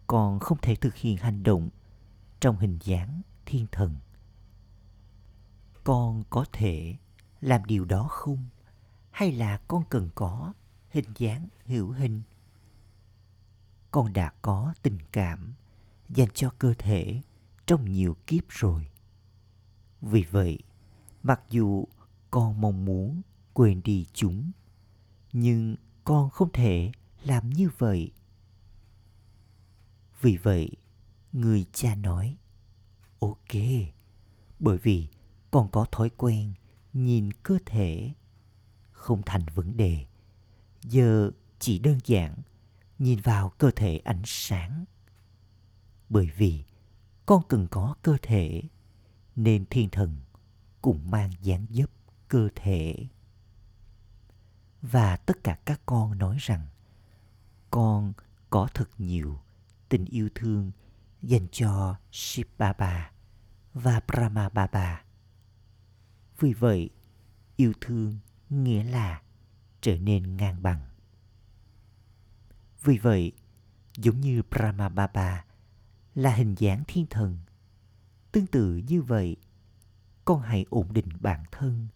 con 0.08 0.40
không 0.40 0.58
thể 0.62 0.75
thực 0.75 0.96
hiện 0.96 1.18
hành 1.18 1.44
động 1.44 1.70
trong 2.40 2.58
hình 2.58 2.80
dáng 2.82 3.22
thiên 3.46 3.66
thần. 3.72 3.96
Con 5.84 6.24
có 6.30 6.46
thể 6.52 6.96
làm 7.42 7.66
điều 7.66 7.86
đó 7.86 8.08
không? 8.10 8.46
Hay 9.12 9.32
là 9.32 9.58
con 9.68 9.84
cần 9.90 10.10
có 10.16 10.54
hình 10.90 11.06
dáng 11.16 11.48
hữu 11.66 11.92
hình? 11.92 12.22
Con 13.92 14.14
đã 14.14 14.34
có 14.42 14.74
tình 14.82 14.98
cảm 15.12 15.54
dành 16.10 16.30
cho 16.34 16.50
cơ 16.60 16.74
thể 16.78 17.22
trong 17.66 17.92
nhiều 17.92 18.16
kiếp 18.28 18.44
rồi. 18.50 18.88
Vì 20.02 20.24
vậy 20.24 20.60
mặc 21.25 21.41
dù 21.50 21.88
con 22.32 22.62
mong 22.62 22.86
muốn 22.86 23.22
quên 23.53 23.82
đi 23.84 24.05
chúng, 24.13 24.51
nhưng 25.34 25.75
con 26.03 26.29
không 26.29 26.51
thể 26.53 26.91
làm 27.24 27.50
như 27.50 27.70
vậy. 27.77 28.12
Vì 30.22 30.38
vậy, 30.38 30.72
người 31.34 31.65
cha 31.74 31.96
nói, 31.96 32.38
ok, 33.20 33.53
bởi 34.60 34.77
vì 34.77 35.08
con 35.51 35.70
có 35.72 35.86
thói 35.91 36.10
quen 36.10 36.53
nhìn 36.94 37.32
cơ 37.34 37.58
thể 37.65 38.13
không 38.91 39.22
thành 39.25 39.46
vấn 39.55 39.77
đề. 39.77 40.05
Giờ 40.82 41.32
chỉ 41.60 41.79
đơn 41.79 42.00
giản 42.05 42.36
nhìn 43.00 43.20
vào 43.20 43.50
cơ 43.50 43.72
thể 43.75 43.98
ánh 43.98 44.22
sáng. 44.25 44.86
Bởi 46.10 46.29
vì 46.38 46.63
con 47.25 47.44
cần 47.48 47.67
có 47.72 47.96
cơ 48.01 48.17
thể 48.22 48.62
nên 49.36 49.65
thiên 49.70 49.89
thần 49.89 50.15
cũng 50.86 51.12
mang 51.12 51.32
dáng 51.42 51.65
dấp 51.70 51.89
cơ 52.27 52.50
thể 52.56 53.08
và 54.82 55.18
tất 55.18 55.44
cả 55.44 55.58
các 55.65 55.82
con 55.86 56.18
nói 56.18 56.38
rằng 56.39 56.68
con 57.72 58.13
có 58.50 58.68
thật 58.74 58.89
nhiều 58.98 59.39
tình 59.89 60.06
yêu 60.06 60.30
thương 60.36 60.72
dành 61.22 61.48
cho 61.51 61.96
Shiv 62.12 62.48
Baba 62.58 63.12
và 63.74 64.01
Brahma 64.08 64.50
Baba. 64.50 65.04
Vì 66.39 66.54
vậy, 66.54 66.89
yêu 67.56 67.74
thương 67.82 68.20
nghĩa 68.50 68.84
là 68.84 69.22
trở 69.82 69.98
nên 69.98 70.38
ngang 70.38 70.63
bằng. 70.63 70.82
Vì 72.84 72.98
vậy, 72.98 73.32
giống 73.98 74.22
như 74.22 74.42
Brahma 74.51 74.89
Baba 74.89 75.46
là 76.15 76.36
hình 76.36 76.56
dáng 76.58 76.84
thiên 76.88 77.06
thần, 77.06 77.38
tương 78.32 78.48
tự 78.48 78.82
như 78.88 79.01
vậy, 79.01 79.38
con 80.25 80.41
hãy 80.41 80.65
ổn 80.70 80.94
định 80.94 81.10
bản 81.20 81.44
thân 81.51 81.88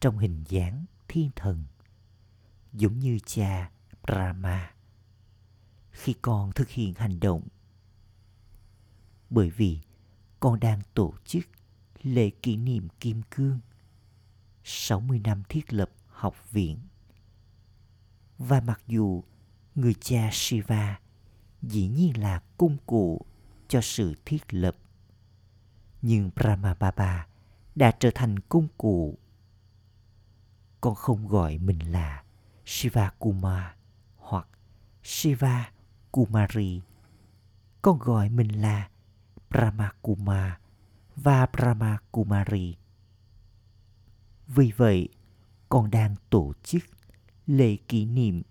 trong 0.00 0.18
hình 0.18 0.44
dáng 0.48 0.84
thiên 1.08 1.30
thần, 1.36 1.64
giống 2.72 2.98
như 2.98 3.18
cha 3.26 3.70
Brahma. 4.02 4.74
Khi 5.90 6.14
con 6.22 6.52
thực 6.52 6.68
hiện 6.68 6.94
hành 6.94 7.20
động, 7.20 7.42
bởi 9.30 9.50
vì 9.50 9.80
con 10.40 10.60
đang 10.60 10.80
tổ 10.94 11.14
chức 11.24 11.44
lễ 12.02 12.30
kỷ 12.30 12.56
niệm 12.56 12.88
Kim 13.00 13.22
Cương 13.30 13.60
60 14.64 15.20
năm 15.24 15.42
thiết 15.48 15.72
lập 15.72 15.90
học 16.06 16.50
viện. 16.50 16.78
Và 18.38 18.60
mặc 18.60 18.80
dù 18.86 19.24
người 19.74 19.94
cha 19.94 20.30
Shiva 20.32 21.00
dĩ 21.62 21.88
nhiên 21.88 22.20
là 22.20 22.42
công 22.58 22.76
cụ 22.86 23.20
cho 23.68 23.80
sự 23.80 24.14
thiết 24.24 24.54
lập, 24.54 24.76
nhưng 26.02 26.30
Brahma 26.36 26.74
Baba 26.74 27.26
đã 27.74 27.90
trở 28.00 28.10
thành 28.14 28.38
công 28.38 28.68
cụ. 28.78 29.18
Con 30.80 30.94
không 30.94 31.28
gọi 31.28 31.58
mình 31.58 31.92
là 31.92 32.22
Shiva 32.64 33.10
Kumar 33.18 33.62
hoặc 34.16 34.48
Shiva 35.02 35.70
Kumari. 36.10 36.80
Con 37.82 37.98
gọi 37.98 38.28
mình 38.28 38.60
là 38.62 38.88
Brahma 39.50 39.92
Kumar 40.02 40.52
và 41.16 41.46
Brahma 41.46 41.98
Kumari. 42.10 42.76
Vì 44.46 44.72
vậy, 44.76 45.08
con 45.68 45.90
đang 45.90 46.14
tổ 46.30 46.52
chức 46.62 46.82
lễ 47.46 47.76
kỷ 47.76 48.04
niệm 48.04 48.42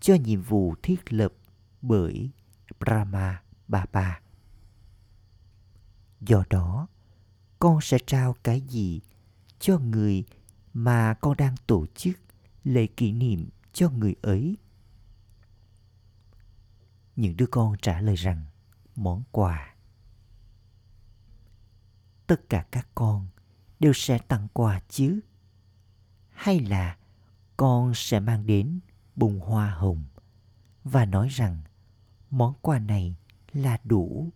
cho 0.00 0.14
nhiệm 0.14 0.42
vụ 0.42 0.74
thiết 0.82 1.12
lập 1.12 1.32
bởi 1.82 2.30
Brahma 2.80 3.42
Baba. 3.68 4.20
Do 6.20 6.44
đó, 6.50 6.86
con 7.60 7.80
sẽ 7.80 7.98
trao 8.06 8.36
cái 8.42 8.60
gì 8.60 9.00
cho 9.58 9.78
người 9.78 10.24
mà 10.74 11.14
con 11.14 11.36
đang 11.36 11.54
tổ 11.66 11.86
chức 11.86 12.18
lễ 12.64 12.86
kỷ 12.86 13.12
niệm 13.12 13.48
cho 13.72 13.90
người 13.90 14.14
ấy? 14.22 14.56
Những 17.16 17.36
đứa 17.36 17.46
con 17.46 17.74
trả 17.82 18.00
lời 18.00 18.16
rằng, 18.16 18.44
món 18.96 19.22
quà. 19.30 19.74
Tất 22.26 22.48
cả 22.48 22.66
các 22.70 22.88
con 22.94 23.28
đều 23.80 23.92
sẽ 23.92 24.18
tặng 24.18 24.48
quà 24.52 24.80
chứ? 24.88 25.20
Hay 26.30 26.60
là 26.60 26.96
con 27.56 27.92
sẽ 27.94 28.20
mang 28.20 28.46
đến 28.46 28.80
bông 29.16 29.40
hoa 29.40 29.70
hồng 29.70 30.04
và 30.84 31.04
nói 31.04 31.28
rằng, 31.28 31.62
món 32.30 32.54
quà 32.60 32.78
này 32.78 33.16
là 33.52 33.78
đủ 33.84 34.30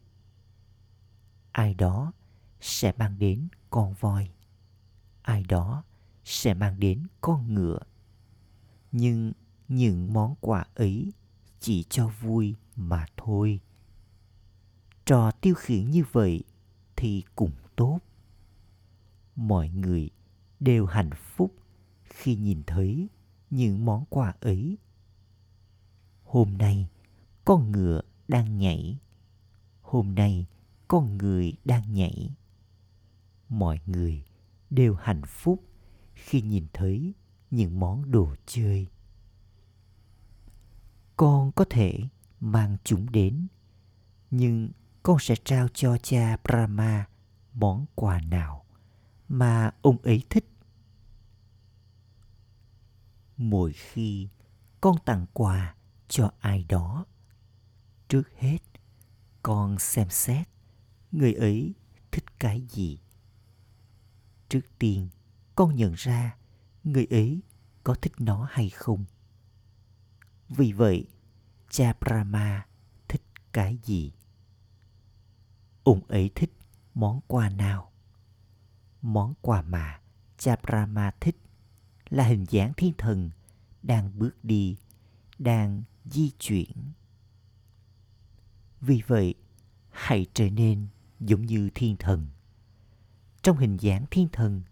ai 1.53 1.75
đó 1.75 2.13
sẽ 2.65 2.93
mang 2.99 3.19
đến 3.19 3.49
con 3.71 3.95
voi. 4.01 4.31
Ai 5.23 5.43
đó 5.49 5.85
sẽ 6.25 6.55
mang 6.55 6.81
đến 6.81 7.07
con 7.21 7.55
ngựa. 7.55 7.79
Nhưng 8.93 9.33
những 9.69 10.13
món 10.13 10.35
quà 10.41 10.65
ấy 10.75 11.13
chỉ 11.61 11.83
cho 11.83 12.09
vui 12.09 12.55
mà 12.77 13.07
thôi. 13.17 13.61
Trò 15.05 15.31
tiêu 15.31 15.55
khiển 15.55 15.91
như 15.91 16.05
vậy 16.13 16.45
thì 16.97 17.23
cũng 17.37 17.51
tốt. 17.77 17.99
Mọi 19.37 19.69
người 19.69 20.11
đều 20.61 20.87
hạnh 20.87 21.11
phúc 21.15 21.55
khi 22.05 22.37
nhìn 22.37 22.63
thấy 22.67 23.09
những 23.51 23.85
món 23.85 24.05
quà 24.09 24.35
ấy. 24.41 24.79
Hôm 26.25 26.59
nay 26.59 26.89
con 27.45 27.73
ngựa 27.73 28.01
đang 28.29 28.59
nhảy. 28.59 28.99
Hôm 29.83 30.15
nay 30.15 30.47
con 30.89 31.19
người 31.19 31.53
đang 31.65 31.93
nhảy 31.95 32.35
mọi 33.59 33.81
người 33.87 34.25
đều 34.71 34.95
hạnh 34.95 35.23
phúc 35.27 35.65
khi 36.15 36.43
nhìn 36.43 36.67
thấy 36.73 37.15
những 37.51 37.81
món 37.81 38.11
đồ 38.11 38.35
chơi. 38.47 38.87
Con 41.17 41.53
có 41.53 41.65
thể 41.71 41.99
mang 42.41 42.77
chúng 42.85 43.13
đến, 43.13 43.47
nhưng 44.31 44.71
con 45.03 45.17
sẽ 45.21 45.35
trao 45.45 45.69
cho 45.69 45.97
cha 45.99 46.37
brahma 46.45 47.09
món 47.53 47.87
quà 47.95 48.21
nào 48.21 48.65
mà 49.29 49.71
ông 49.83 49.99
ấy 50.03 50.23
thích. 50.31 50.51
Mỗi 53.37 53.73
khi 53.73 54.29
con 54.81 54.97
tặng 55.05 55.27
quà 55.33 55.75
cho 56.09 56.31
ai 56.41 56.65
đó, 56.69 57.05
trước 58.09 58.23
hết 58.39 58.59
con 59.43 59.79
xem 59.79 60.11
xét 60.11 60.49
người 61.13 61.33
ấy 61.33 61.75
thích 62.11 62.25
cái 62.39 62.61
gì 62.69 62.99
trước 64.49 64.61
tiên, 64.79 65.09
con 65.55 65.77
nhận 65.77 65.95
ra 65.97 66.37
người 66.85 67.07
ấy 67.11 67.41
có 67.85 67.95
thích 67.95 68.13
nó 68.19 68.49
hay 68.51 68.71
không. 68.71 69.05
Vì 70.49 70.73
vậy, 70.73 71.07
cha 71.71 71.93
brahma 72.01 72.67
thích 73.09 73.23
cái 73.53 73.79
gì? 73.83 74.13
Ông 75.85 76.01
ấy 76.09 76.31
thích 76.35 76.53
món 76.95 77.21
quà 77.27 77.49
nào? 77.49 77.93
Món 79.03 79.35
quà 79.41 79.63
mà 79.63 80.01
cha 80.39 80.57
brahma 80.63 81.11
thích 81.21 81.37
là 82.09 82.25
hình 82.25 82.45
dáng 82.51 82.73
thiên 82.77 82.93
thần 82.99 83.31
đang 83.83 84.19
bước 84.19 84.45
đi, 84.45 84.77
đang 85.39 85.83
di 86.05 86.31
chuyển. 86.39 86.93
Vì 88.81 89.03
vậy, 89.07 89.35
hãy 89.91 90.27
trở 90.35 90.51
nên 90.51 90.87
giống 91.21 91.47
như 91.47 91.71
thiên 91.75 91.97
thần 91.97 92.27
trong 93.45 93.57
hình 93.57 93.77
dáng 93.81 94.05
thiên 94.11 94.29
thần, 94.33 94.63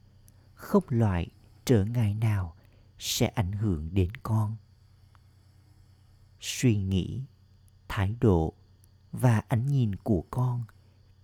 không 0.54 0.84
loại 0.88 1.28
trở 1.64 1.84
ngại 1.84 2.14
nào 2.14 2.56
sẽ 2.98 3.26
ảnh 3.26 3.52
hưởng 3.52 3.94
đến 3.94 4.10
con 4.22 4.56
suy 6.40 6.76
nghĩ, 6.76 7.22
thái 7.88 8.16
độ 8.20 8.52
và 9.12 9.42
ánh 9.48 9.66
nhìn 9.66 9.94
của 9.96 10.24
con 10.30 10.64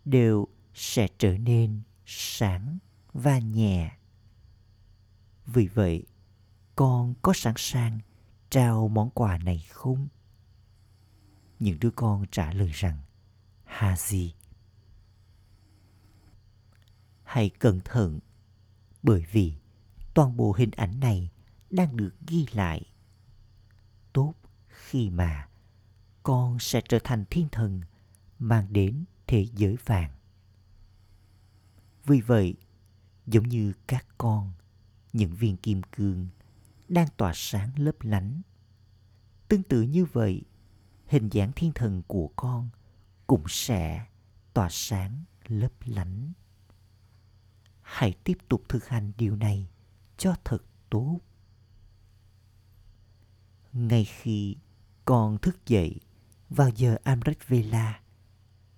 đều 0.04 0.48
sẽ 0.74 1.08
trở 1.18 1.38
nên 1.38 1.82
sáng 2.06 2.78
và 3.12 3.38
nhẹ 3.38 3.98
vì 5.46 5.66
vậy, 5.66 6.06
con 6.76 7.14
có 7.22 7.32
sẵn 7.32 7.54
sàng 7.56 7.98
trao 8.50 8.88
món 8.88 9.10
quà 9.10 9.38
này 9.38 9.64
không 9.68 10.08
những 11.58 11.78
đứa 11.80 11.90
con 11.90 12.24
trả 12.30 12.52
lời 12.52 12.70
rằng 12.74 12.98
Haji. 13.66 14.37
Hãy 17.28 17.50
cẩn 17.58 17.80
thận 17.80 18.18
bởi 19.02 19.24
vì 19.32 19.52
toàn 20.14 20.36
bộ 20.36 20.52
hình 20.52 20.70
ảnh 20.70 21.00
này 21.00 21.30
đang 21.70 21.96
được 21.96 22.14
ghi 22.26 22.46
lại. 22.52 22.82
Tốt 24.12 24.34
khi 24.68 25.10
mà 25.10 25.48
con 26.22 26.58
sẽ 26.58 26.80
trở 26.88 26.98
thành 27.04 27.24
thiên 27.30 27.48
thần 27.52 27.80
mang 28.38 28.72
đến 28.72 29.04
thế 29.26 29.46
giới 29.54 29.76
vàng. 29.84 30.10
Vì 32.04 32.20
vậy, 32.20 32.54
giống 33.26 33.48
như 33.48 33.72
các 33.86 34.06
con, 34.18 34.52
những 35.12 35.34
viên 35.34 35.56
kim 35.56 35.82
cương 35.96 36.28
đang 36.88 37.08
tỏa 37.16 37.32
sáng 37.34 37.70
lấp 37.76 37.94
lánh. 38.00 38.42
Tương 39.48 39.62
tự 39.62 39.82
như 39.82 40.04
vậy, 40.04 40.42
hình 41.06 41.28
dáng 41.28 41.52
thiên 41.56 41.72
thần 41.72 42.02
của 42.06 42.28
con 42.36 42.68
cũng 43.26 43.44
sẽ 43.48 44.06
tỏa 44.54 44.68
sáng 44.70 45.24
lấp 45.46 45.72
lánh. 45.84 46.32
Hãy 47.88 48.12
tiếp 48.24 48.38
tục 48.48 48.62
thực 48.68 48.88
hành 48.88 49.12
điều 49.18 49.36
này 49.36 49.68
cho 50.16 50.34
thật 50.44 50.62
tốt. 50.90 51.18
Ngay 53.72 54.04
khi 54.04 54.56
con 55.04 55.38
thức 55.38 55.66
dậy 55.66 56.00
vào 56.50 56.70
giờ 56.70 56.96
Amrit 57.04 57.48
Vela, 57.48 58.00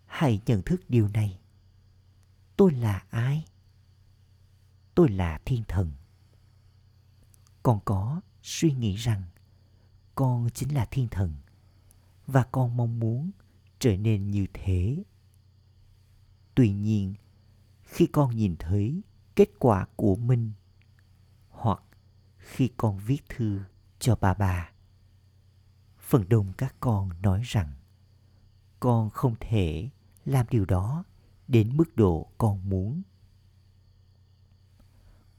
hãy 0.07 0.41
nhận 0.47 0.63
thức 0.63 0.81
điều 0.89 1.09
này. 1.09 1.41
Tôi 2.57 2.73
là 2.73 3.05
ai? 3.11 3.45
Tôi 4.95 5.09
là 5.09 5.41
thiên 5.45 5.65
thần. 5.69 5.93
Con 7.63 7.81
có 7.85 8.21
suy 8.43 8.73
nghĩ 8.73 8.97
rằng 8.97 9.23
con 10.15 10.49
chính 10.55 10.75
là 10.75 10.85
thiên 10.91 11.09
thần 11.09 11.35
và 12.27 12.43
con 12.53 12.77
mong 12.77 13.01
muốn 13.01 13.31
trở 13.79 13.97
nên 13.97 14.31
như 14.31 14.47
thế 14.55 15.03
tuy 16.55 16.73
nhiên 16.73 17.15
khi 17.91 18.07
con 18.07 18.37
nhìn 18.37 18.57
thấy 18.59 19.03
kết 19.37 19.49
quả 19.59 19.87
của 19.97 20.17
mình 20.17 20.53
hoặc 21.49 21.83
khi 22.39 22.71
con 22.77 22.99
viết 22.99 23.29
thư 23.29 23.61
cho 23.99 24.17
bà 24.21 24.35
bà 24.35 24.71
phần 25.99 26.29
đông 26.29 26.53
các 26.59 26.75
con 26.81 27.11
nói 27.23 27.43
rằng 27.45 27.73
con 28.81 29.11
không 29.11 29.35
thể 29.41 29.91
làm 30.25 30.47
điều 30.51 30.65
đó 30.65 31.05
đến 31.49 31.77
mức 31.77 31.97
độ 31.97 32.31
con 32.39 32.69
muốn. 32.69 33.03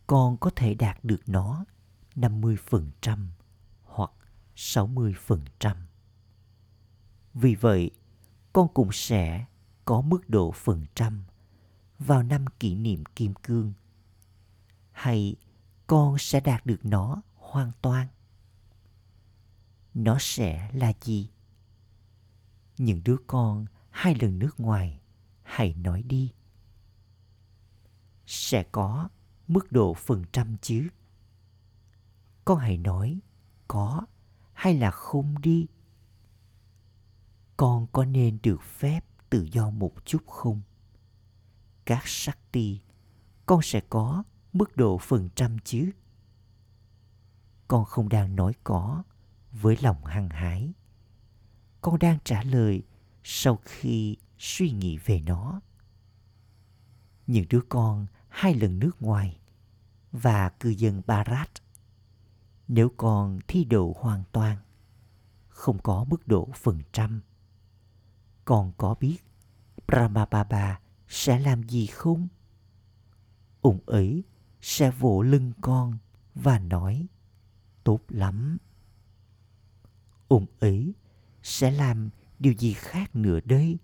Con 0.08 0.38
có 0.38 0.52
thể 0.56 0.74
đạt 0.74 1.04
được 1.04 1.22
nó 1.28 1.66
50% 2.16 3.28
hoặc 3.84 4.12
60%. 4.56 5.76
Vì 7.34 7.56
vậy, 7.56 7.92
con 8.54 8.68
cũng 8.74 8.92
sẽ 8.92 9.46
có 9.86 10.02
mức 10.02 10.30
độ 10.30 10.52
phần 10.52 10.86
trăm 10.96 11.24
vào 12.06 12.24
năm 12.24 12.46
kỷ 12.60 12.76
niệm 12.76 13.04
kim 13.16 13.34
cương. 13.34 13.74
Hay 14.92 15.36
con 15.88 16.18
sẽ 16.18 16.40
đạt 16.40 16.66
được 16.66 16.86
nó 16.86 17.22
hoàn 17.36 17.72
toàn? 17.82 18.08
Nó 19.94 20.18
sẽ 20.20 20.72
là 20.74 20.94
gì? 21.02 21.30
Những 22.78 23.02
đứa 23.06 23.18
con 23.28 23.66
hai 23.90 24.16
lần 24.16 24.40
nước 24.40 24.60
ngoài 24.60 25.00
hãy 25.44 25.74
nói 25.74 26.04
đi. 26.04 26.32
Sẽ 28.26 28.64
có 28.72 29.10
mức 29.48 29.72
độ 29.72 29.94
phần 29.94 30.24
trăm 30.32 30.58
chứ? 30.62 30.88
Con 32.46 32.60
hãy 32.60 32.78
nói 32.78 33.20
có 33.68 34.06
hay 34.54 34.78
là 34.78 34.92
không 34.92 35.42
đi. 35.42 35.68
Con 37.58 37.88
có 37.92 38.06
nên 38.06 38.38
được 38.44 38.62
phép 38.62 39.06
tự 39.30 39.48
do 39.52 39.70
một 39.70 40.06
chút 40.06 40.28
không? 40.28 40.62
Các 41.86 42.02
sắc 42.06 42.38
ti 42.52 42.80
con 43.46 43.62
sẽ 43.62 43.82
có 43.90 44.24
mức 44.54 44.78
độ 44.78 44.98
phần 44.98 45.30
trăm 45.36 45.58
chứ? 45.64 45.92
Con 47.68 47.86
không 47.86 48.10
đang 48.10 48.36
nói 48.36 48.54
có 48.64 49.04
với 49.52 49.78
lòng 49.82 50.06
hăng 50.06 50.30
hái. 50.30 50.74
Con 51.82 52.00
đang 52.00 52.18
trả 52.24 52.44
lời 52.44 52.84
sau 53.24 53.60
khi 53.66 54.18
suy 54.38 54.72
nghĩ 54.72 54.98
về 54.98 55.22
nó. 55.22 55.62
Những 57.28 57.46
đứa 57.50 57.62
con 57.70 58.08
hai 58.30 58.56
lần 58.56 58.80
nước 58.80 59.02
ngoài 59.02 59.40
và 60.12 60.50
cư 60.50 60.70
dân 60.70 61.02
Barat. 61.08 61.50
Nếu 62.68 62.92
con 62.98 63.40
thi 63.48 63.64
đậu 63.64 63.96
hoàn 64.00 64.24
toàn, 64.32 64.58
không 65.48 65.80
có 65.80 66.04
mức 66.04 66.28
độ 66.28 66.50
phần 66.56 66.82
trăm, 66.92 67.22
con 68.46 68.72
có 68.78 68.96
biết 69.00 69.18
Brahmababa 69.88 70.80
sẽ 71.12 71.40
làm 71.40 71.64
gì 71.64 71.88
không? 71.88 72.28
Ông 73.62 73.80
ấy 73.86 74.24
sẽ 74.62 74.92
vỗ 74.92 75.22
lưng 75.22 75.52
con 75.62 75.98
và 76.36 76.60
nói 76.60 77.08
tốt 77.84 78.00
lắm. 78.10 78.58
Ông 80.28 80.46
ấy 80.60 80.94
sẽ 81.44 81.72
làm 81.72 82.10
điều 82.40 82.54
gì 82.54 82.74
khác 82.74 83.16
nữa 83.16 83.40
đây? 83.46 83.78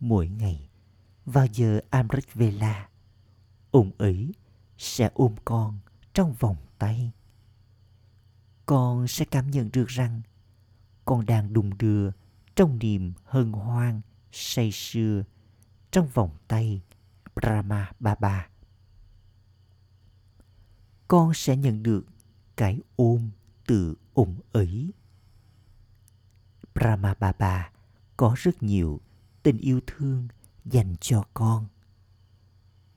Mỗi 0.00 0.28
ngày, 0.28 0.68
vào 1.24 1.46
giờ 1.46 1.80
Amrit 1.90 2.34
Vela, 2.34 2.88
ông 3.70 3.90
ấy 3.98 4.32
sẽ 4.78 5.10
ôm 5.14 5.34
con 5.44 5.78
trong 6.14 6.34
vòng 6.38 6.56
tay. 6.78 7.12
Con 8.66 9.08
sẽ 9.08 9.24
cảm 9.24 9.50
nhận 9.50 9.70
được 9.72 9.86
rằng 9.88 10.22
con 11.04 11.26
đang 11.26 11.52
đùng 11.52 11.78
đưa 11.78 12.10
trong 12.56 12.78
niềm 12.78 13.12
hân 13.24 13.52
hoan, 13.52 14.00
say 14.32 14.72
sưa 14.72 15.22
trong 15.90 16.08
vòng 16.08 16.36
tay 16.48 16.82
Brahma 17.34 17.92
Baba. 18.00 18.48
Con 21.08 21.34
sẽ 21.34 21.56
nhận 21.56 21.82
được 21.82 22.06
cái 22.56 22.80
ôm 22.96 23.30
từ 23.66 23.94
ông 24.14 24.40
ấy. 24.52 24.92
Brahma 26.74 27.14
Baba 27.14 27.70
có 28.16 28.34
rất 28.38 28.62
nhiều 28.62 29.00
tình 29.42 29.58
yêu 29.58 29.80
thương 29.86 30.28
dành 30.64 30.94
cho 31.00 31.24
con. 31.34 31.66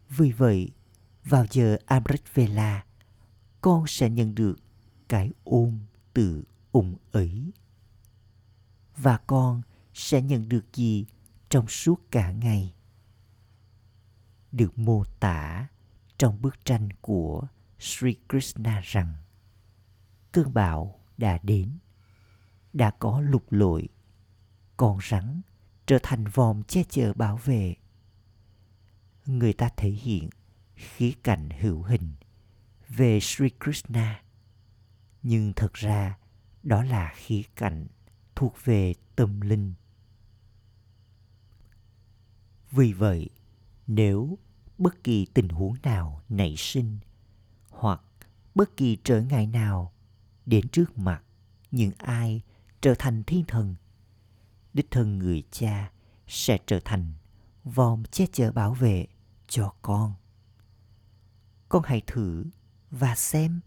Vì 0.10 0.32
vậy, 0.32 0.70
vào 1.24 1.46
giờ 1.52 1.78
Amrit 1.86 2.34
Vela, 2.34 2.86
con 3.62 3.88
sẽ 3.88 4.10
nhận 4.10 4.36
được 4.36 4.56
cái 5.08 5.32
ôm 5.44 5.80
từ 6.14 6.44
ông 6.72 6.96
ấy. 7.12 7.52
Và 8.98 9.18
con 9.18 9.62
sẽ 9.94 10.22
nhận 10.22 10.50
được 10.50 10.66
gì 10.74 11.06
trong 11.50 11.68
suốt 11.68 12.12
cả 12.12 12.32
ngày? 12.32 12.74
Được 14.52 14.80
mô 14.80 15.04
tả 15.20 15.68
trong 16.18 16.42
bức 16.42 16.66
tranh 16.66 16.90
của 17.02 17.48
Sri 17.80 18.16
Krishna 18.30 18.82
rằng 18.84 19.14
cơn 20.32 20.54
bão 20.54 21.00
đã 21.18 21.40
đến, 21.44 21.78
đã 22.74 22.92
có 23.00 23.22
lục 23.22 23.46
lội, 23.50 23.90
con 24.78 25.00
rắn 25.10 25.42
trở 25.86 25.98
thành 26.04 26.26
vòm 26.26 26.64
che 26.64 26.84
chở 26.90 27.14
bảo 27.14 27.38
vệ. 27.38 27.76
Người 29.26 29.54
ta 29.54 29.70
thể 29.78 29.90
hiện 29.90 30.30
khía 30.76 31.12
cạnh 31.24 31.50
hữu 31.50 31.84
hình 31.84 32.14
về 32.90 33.20
Sri 33.20 33.50
Krishna. 33.60 34.24
Nhưng 35.24 35.54
thật 35.56 35.74
ra 35.74 36.18
đó 36.64 36.84
là 36.84 37.14
khía 37.16 37.42
cạnh 37.56 37.88
thuộc 38.36 38.56
về 38.64 38.94
tâm 39.16 39.42
linh. 39.42 39.74
Vì 42.72 42.94
vậy, 42.94 43.30
nếu 43.96 44.38
bất 44.78 45.04
kỳ 45.04 45.26
tình 45.26 45.50
huống 45.50 45.76
nào 45.84 46.22
nảy 46.30 46.56
sinh 46.58 46.98
hoặc 47.70 48.02
bất 48.56 48.78
kỳ 48.78 48.98
trở 49.04 49.22
ngại 49.22 49.48
nào 49.48 49.94
đến 50.46 50.68
trước 50.68 50.98
mặt 50.98 51.24
những 51.72 51.92
ai 51.98 52.42
trở 52.82 52.96
thành 53.00 53.24
thiên 53.24 53.46
thần, 53.46 53.76
đích 54.74 54.92
thân 54.92 55.20
người 55.20 55.44
cha 55.52 55.92
sẽ 56.28 56.58
trở 56.66 56.80
thành 56.86 57.14
vòm 57.64 58.04
che 58.04 58.26
chở 58.32 58.52
bảo 58.52 58.74
vệ 58.74 59.08
cho 59.48 59.74
con. 59.82 60.14
Con 61.70 61.84
hãy 61.86 62.02
thử 62.08 62.46
và 62.92 63.16
xem. 63.16 63.60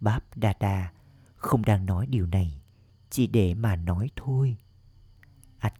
Báp 0.00 0.36
đa 0.36 0.54
đa 0.60 0.92
không 1.36 1.64
đang 1.64 1.86
nói 1.86 2.06
điều 2.06 2.26
này 2.26 2.60
chỉ 3.10 3.26
để 3.26 3.54
mà 3.54 3.76
nói 3.76 4.10
thôi. 4.16 4.56
À 5.58 5.72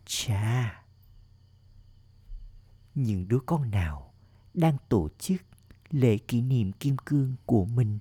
những 2.97 3.29
đứa 3.29 3.39
con 3.47 3.71
nào 3.71 4.13
đang 4.55 4.77
tổ 4.89 5.09
chức 5.19 5.43
lễ 5.91 6.19
kỷ 6.19 6.43
niệm 6.43 6.73
kim 6.73 6.97
cương 7.05 7.35
của 7.47 7.65
mình 7.65 7.99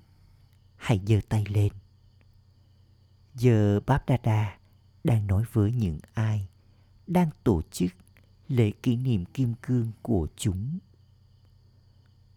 hãy 0.76 1.02
giơ 1.08 1.20
tay 1.30 1.46
lên 1.50 1.72
giờ 3.36 3.80
báp 3.86 4.06
đa 4.08 4.18
đa 4.24 4.58
đang 5.04 5.28
nói 5.28 5.44
với 5.54 5.72
những 5.72 6.00
ai 6.14 6.48
đang 7.08 7.30
tổ 7.44 7.62
chức 7.72 7.92
lễ 8.48 8.72
kỷ 8.72 8.96
niệm 8.96 9.26
kim 9.26 9.54
cương 9.62 9.92
của 10.02 10.28
chúng 10.36 10.80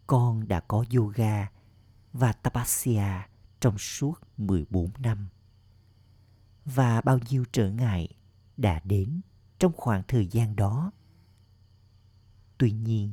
con 0.08 0.48
đã 0.48 0.60
có 0.60 0.84
yoga 0.96 1.48
và 2.12 2.32
tapasya 2.32 3.28
trong 3.60 3.78
suốt 3.78 4.14
14 4.36 4.90
năm. 4.98 5.28
Và 6.64 7.00
bao 7.00 7.18
nhiêu 7.28 7.44
trở 7.52 7.70
ngại 7.70 8.08
đã 8.56 8.80
đến 8.84 9.20
trong 9.58 9.72
khoảng 9.76 10.02
thời 10.08 10.26
gian 10.26 10.56
đó. 10.56 10.90
Tuy 12.58 12.72
nhiên, 12.72 13.12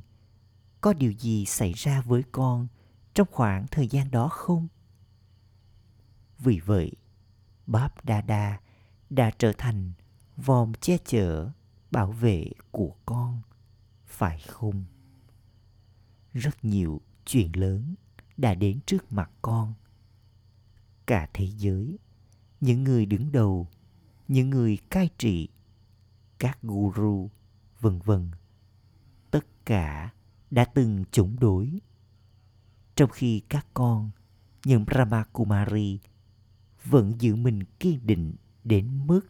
có 0.82 0.94
điều 0.94 1.12
gì 1.12 1.46
xảy 1.46 1.74
ra 1.74 2.02
với 2.02 2.24
con 2.32 2.68
trong 3.14 3.28
khoảng 3.32 3.68
thời 3.68 3.88
gian 3.88 4.12
đó 4.12 4.28
không? 4.28 4.68
Vì 6.40 6.60
vậy, 6.60 6.92
Báp 7.68 8.06
Đa 8.06 8.22
Đa 8.22 8.60
đã 9.10 9.32
trở 9.38 9.54
thành 9.58 9.92
vòm 10.38 10.74
che 10.74 10.98
chở, 11.06 11.50
bảo 11.92 12.12
vệ 12.12 12.50
của 12.72 12.96
con, 13.06 13.42
phải 14.06 14.40
không? 14.40 14.86
rất 16.36 16.66
nhiều 16.66 17.02
chuyện 17.26 17.52
lớn 17.56 17.96
đã 18.38 18.54
đến 18.54 18.80
trước 18.86 19.12
mặt 19.12 19.32
con 19.42 19.74
cả 21.06 21.30
thế 21.34 21.48
giới 21.58 21.98
những 22.62 22.84
người 22.84 23.06
đứng 23.06 23.32
đầu 23.32 23.68
những 24.28 24.50
người 24.50 24.78
cai 24.90 25.10
trị 25.18 25.50
các 26.40 26.58
guru 26.62 27.30
vân 27.80 28.00
vân 28.00 28.32
cả 29.65 30.10
đã 30.51 30.65
từng 30.65 31.04
chống 31.12 31.36
đối 31.39 31.80
trong 32.95 33.10
khi 33.10 33.41
các 33.49 33.67
con 33.73 34.12
những 34.65 34.86
Brahma 34.86 35.23
Kumari 35.23 35.99
vẫn 36.84 37.21
giữ 37.21 37.36
mình 37.36 37.63
kiên 37.80 38.08
định 38.08 38.36
đến 38.63 39.08
mức 39.08 39.21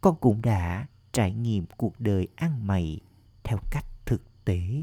con 0.00 0.16
cũng 0.20 0.42
đã 0.42 0.86
trải 1.12 1.32
nghiệm 1.32 1.66
cuộc 1.76 2.00
đời 2.00 2.28
ăn 2.36 2.66
mày 2.66 3.00
theo 3.42 3.58
cách 3.70 3.86
thực 4.06 4.44
tế 4.44 4.82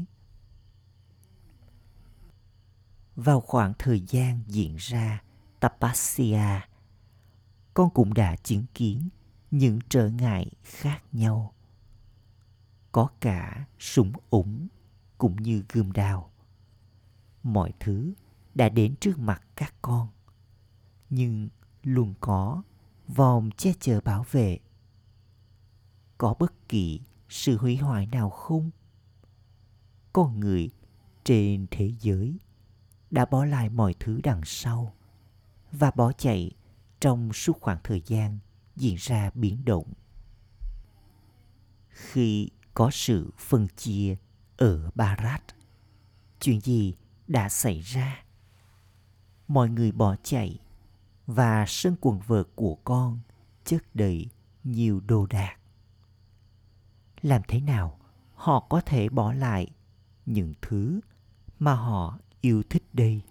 vào 3.16 3.40
khoảng 3.40 3.72
thời 3.78 4.00
gian 4.00 4.40
diễn 4.46 4.76
ra 4.76 5.22
Tapasya, 5.60 6.68
con 7.74 7.90
cũng 7.90 8.14
đã 8.14 8.36
chứng 8.36 8.64
kiến 8.74 9.08
những 9.50 9.78
trở 9.88 10.08
ngại 10.08 10.50
khác 10.62 11.02
nhau. 11.12 11.52
Có 12.92 13.08
cả 13.20 13.66
súng 13.78 14.12
ủng 14.30 14.68
cũng 15.18 15.36
như 15.36 15.64
gươm 15.72 15.92
đao. 15.92 16.30
Mọi 17.42 17.72
thứ 17.80 18.12
đã 18.54 18.68
đến 18.68 18.94
trước 19.00 19.18
mặt 19.18 19.42
các 19.56 19.74
con, 19.82 20.08
nhưng 21.10 21.48
luôn 21.82 22.14
có 22.20 22.62
vòng 23.08 23.50
che 23.56 23.72
chở 23.80 24.00
bảo 24.00 24.24
vệ. 24.30 24.58
Có 26.18 26.34
bất 26.38 26.68
kỳ 26.68 27.00
sự 27.28 27.56
hủy 27.56 27.76
hoại 27.76 28.06
nào 28.06 28.30
không? 28.30 28.70
Con 30.12 30.40
người 30.40 30.70
trên 31.24 31.66
thế 31.70 31.92
giới 32.00 32.38
đã 33.10 33.24
bỏ 33.24 33.44
lại 33.44 33.68
mọi 33.68 33.94
thứ 34.00 34.20
đằng 34.24 34.40
sau 34.44 34.94
và 35.72 35.90
bỏ 35.90 36.12
chạy 36.12 36.50
trong 37.00 37.32
suốt 37.32 37.60
khoảng 37.60 37.78
thời 37.84 38.02
gian 38.06 38.38
diễn 38.76 38.96
ra 38.98 39.30
biến 39.34 39.64
động. 39.64 39.92
Khi 41.88 42.48
có 42.74 42.90
sự 42.92 43.30
phân 43.38 43.68
chia 43.76 44.16
ở 44.56 44.90
Barat, 44.94 45.42
chuyện 46.40 46.60
gì 46.60 46.94
đã 47.26 47.48
xảy 47.48 47.80
ra? 47.80 48.24
Mọi 49.48 49.68
người 49.68 49.92
bỏ 49.92 50.16
chạy 50.22 50.58
và 51.26 51.64
sân 51.68 51.96
quần 52.00 52.20
vợt 52.26 52.46
của 52.54 52.74
con 52.74 53.18
chất 53.64 53.82
đầy 53.94 54.26
nhiều 54.64 55.00
đồ 55.06 55.26
đạc. 55.26 55.56
Làm 57.22 57.42
thế 57.48 57.60
nào 57.60 57.98
họ 58.34 58.60
có 58.60 58.80
thể 58.80 59.08
bỏ 59.08 59.32
lại 59.32 59.70
những 60.26 60.54
thứ 60.62 61.00
mà 61.58 61.74
họ 61.74 62.18
yêu 62.40 62.62
thích 62.70 62.84
đây 62.92 63.22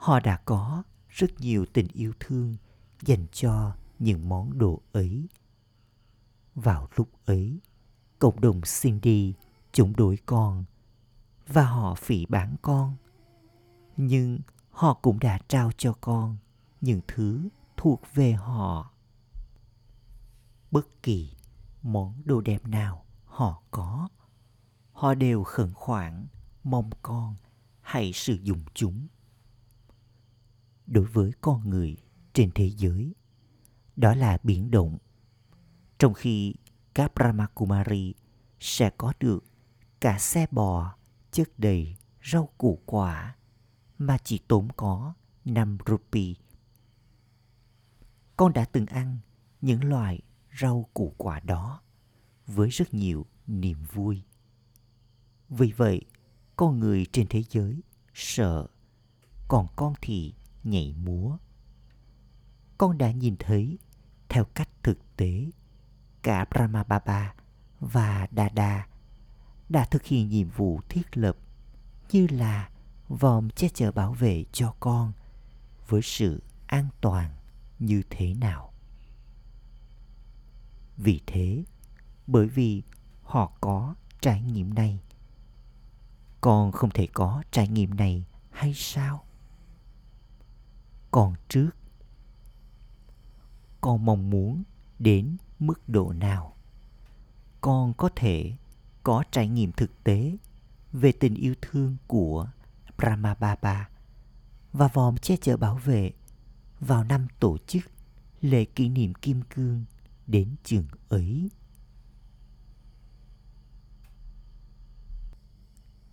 họ 0.00 0.20
đã 0.20 0.36
có 0.44 0.82
rất 1.08 1.40
nhiều 1.40 1.66
tình 1.72 1.86
yêu 1.92 2.12
thương 2.20 2.56
dành 3.02 3.26
cho 3.32 3.76
những 3.98 4.28
món 4.28 4.58
đồ 4.58 4.82
ấy 4.92 5.26
vào 6.54 6.88
lúc 6.96 7.08
ấy 7.24 7.60
cộng 8.20 8.40
đồng 8.40 8.60
cindy 8.82 9.34
chống 9.72 9.96
đối 9.96 10.18
con 10.26 10.64
và 11.46 11.64
họ 11.64 11.94
phỉ 11.94 12.26
bán 12.26 12.56
con. 12.62 12.96
Nhưng 13.96 14.38
họ 14.70 14.94
cũng 14.94 15.18
đã 15.18 15.38
trao 15.48 15.70
cho 15.76 15.94
con 16.00 16.36
những 16.80 17.00
thứ 17.08 17.48
thuộc 17.76 18.02
về 18.14 18.32
họ. 18.32 18.92
Bất 20.70 21.02
kỳ 21.02 21.30
món 21.82 22.22
đồ 22.24 22.40
đẹp 22.40 22.66
nào 22.66 23.04
họ 23.24 23.62
có, 23.70 24.08
họ 24.92 25.14
đều 25.14 25.44
khẩn 25.44 25.74
khoản 25.74 26.26
mong 26.64 26.90
con 27.02 27.36
hãy 27.80 28.12
sử 28.12 28.38
dụng 28.42 28.60
chúng. 28.74 29.06
Đối 30.86 31.04
với 31.04 31.32
con 31.40 31.70
người 31.70 31.96
trên 32.32 32.50
thế 32.54 32.70
giới, 32.70 33.14
đó 33.96 34.14
là 34.14 34.38
biển 34.42 34.70
động. 34.70 34.98
Trong 35.98 36.14
khi 36.14 36.54
các 36.94 37.14
brahmakumari 37.14 38.14
sẽ 38.60 38.90
có 38.90 39.12
được 39.20 39.44
cả 40.00 40.18
xe 40.18 40.46
bò 40.50 40.96
chất 41.30 41.48
đầy 41.58 41.96
rau 42.24 42.48
củ 42.58 42.82
quả 42.86 43.36
mà 43.98 44.18
chỉ 44.24 44.38
tốn 44.38 44.68
có 44.76 45.14
5 45.44 45.78
rupee. 45.86 46.34
Con 48.36 48.52
đã 48.52 48.64
từng 48.64 48.86
ăn 48.86 49.18
những 49.60 49.84
loại 49.84 50.20
rau 50.60 50.88
củ 50.94 51.14
quả 51.16 51.40
đó 51.40 51.80
với 52.46 52.68
rất 52.68 52.94
nhiều 52.94 53.26
niềm 53.46 53.84
vui. 53.92 54.22
Vì 55.48 55.72
vậy, 55.76 56.04
con 56.56 56.78
người 56.78 57.06
trên 57.12 57.26
thế 57.30 57.42
giới 57.50 57.82
sợ, 58.14 58.66
còn 59.48 59.66
con 59.76 59.94
thì 60.00 60.34
nhảy 60.64 60.94
múa. 61.04 61.36
Con 62.78 62.98
đã 62.98 63.10
nhìn 63.12 63.36
thấy 63.38 63.78
theo 64.28 64.44
cách 64.44 64.68
thực 64.82 65.16
tế 65.16 65.50
cả 66.22 66.44
Brahma 66.50 66.82
Baba 66.82 67.34
và 67.80 68.26
Dada 68.36 68.86
đã 69.68 69.84
thực 69.84 70.04
hiện 70.04 70.28
nhiệm 70.28 70.48
vụ 70.48 70.80
thiết 70.88 71.16
lập 71.16 71.36
như 72.12 72.26
là 72.30 72.70
vòm 73.08 73.50
che 73.50 73.68
chở 73.68 73.92
bảo 73.92 74.12
vệ 74.12 74.44
cho 74.52 74.74
con 74.80 75.12
với 75.88 76.02
sự 76.02 76.42
an 76.66 76.88
toàn 77.00 77.30
như 77.78 78.02
thế 78.10 78.34
nào. 78.34 78.72
Vì 80.96 81.20
thế, 81.26 81.64
bởi 82.26 82.48
vì 82.48 82.82
họ 83.22 83.52
có 83.60 83.94
trải 84.20 84.42
nghiệm 84.42 84.74
này, 84.74 85.00
con 86.40 86.72
không 86.72 86.90
thể 86.90 87.08
có 87.12 87.42
trải 87.50 87.68
nghiệm 87.68 87.94
này 87.94 88.24
hay 88.50 88.74
sao? 88.74 89.24
Còn 91.10 91.34
trước, 91.48 91.70
con 93.80 94.04
mong 94.04 94.30
muốn 94.30 94.62
đến 94.98 95.36
mức 95.60 95.88
độ 95.88 96.12
nào? 96.12 96.56
Con 97.60 97.94
có 97.94 98.10
thể 98.16 98.52
có 99.02 99.24
trải 99.30 99.48
nghiệm 99.48 99.72
thực 99.72 100.04
tế 100.04 100.36
về 100.92 101.12
tình 101.12 101.34
yêu 101.34 101.54
thương 101.60 101.96
của 102.06 102.48
Brahma 102.98 103.34
Baba 103.34 103.88
và 104.72 104.88
vòm 104.88 105.16
che 105.16 105.36
chở 105.36 105.56
bảo 105.56 105.74
vệ 105.74 106.12
vào 106.80 107.04
năm 107.04 107.26
tổ 107.40 107.58
chức 107.58 107.84
lễ 108.40 108.64
kỷ 108.64 108.88
niệm 108.88 109.14
kim 109.14 109.42
cương 109.54 109.84
đến 110.26 110.54
trường 110.64 110.86
ấy. 111.08 111.50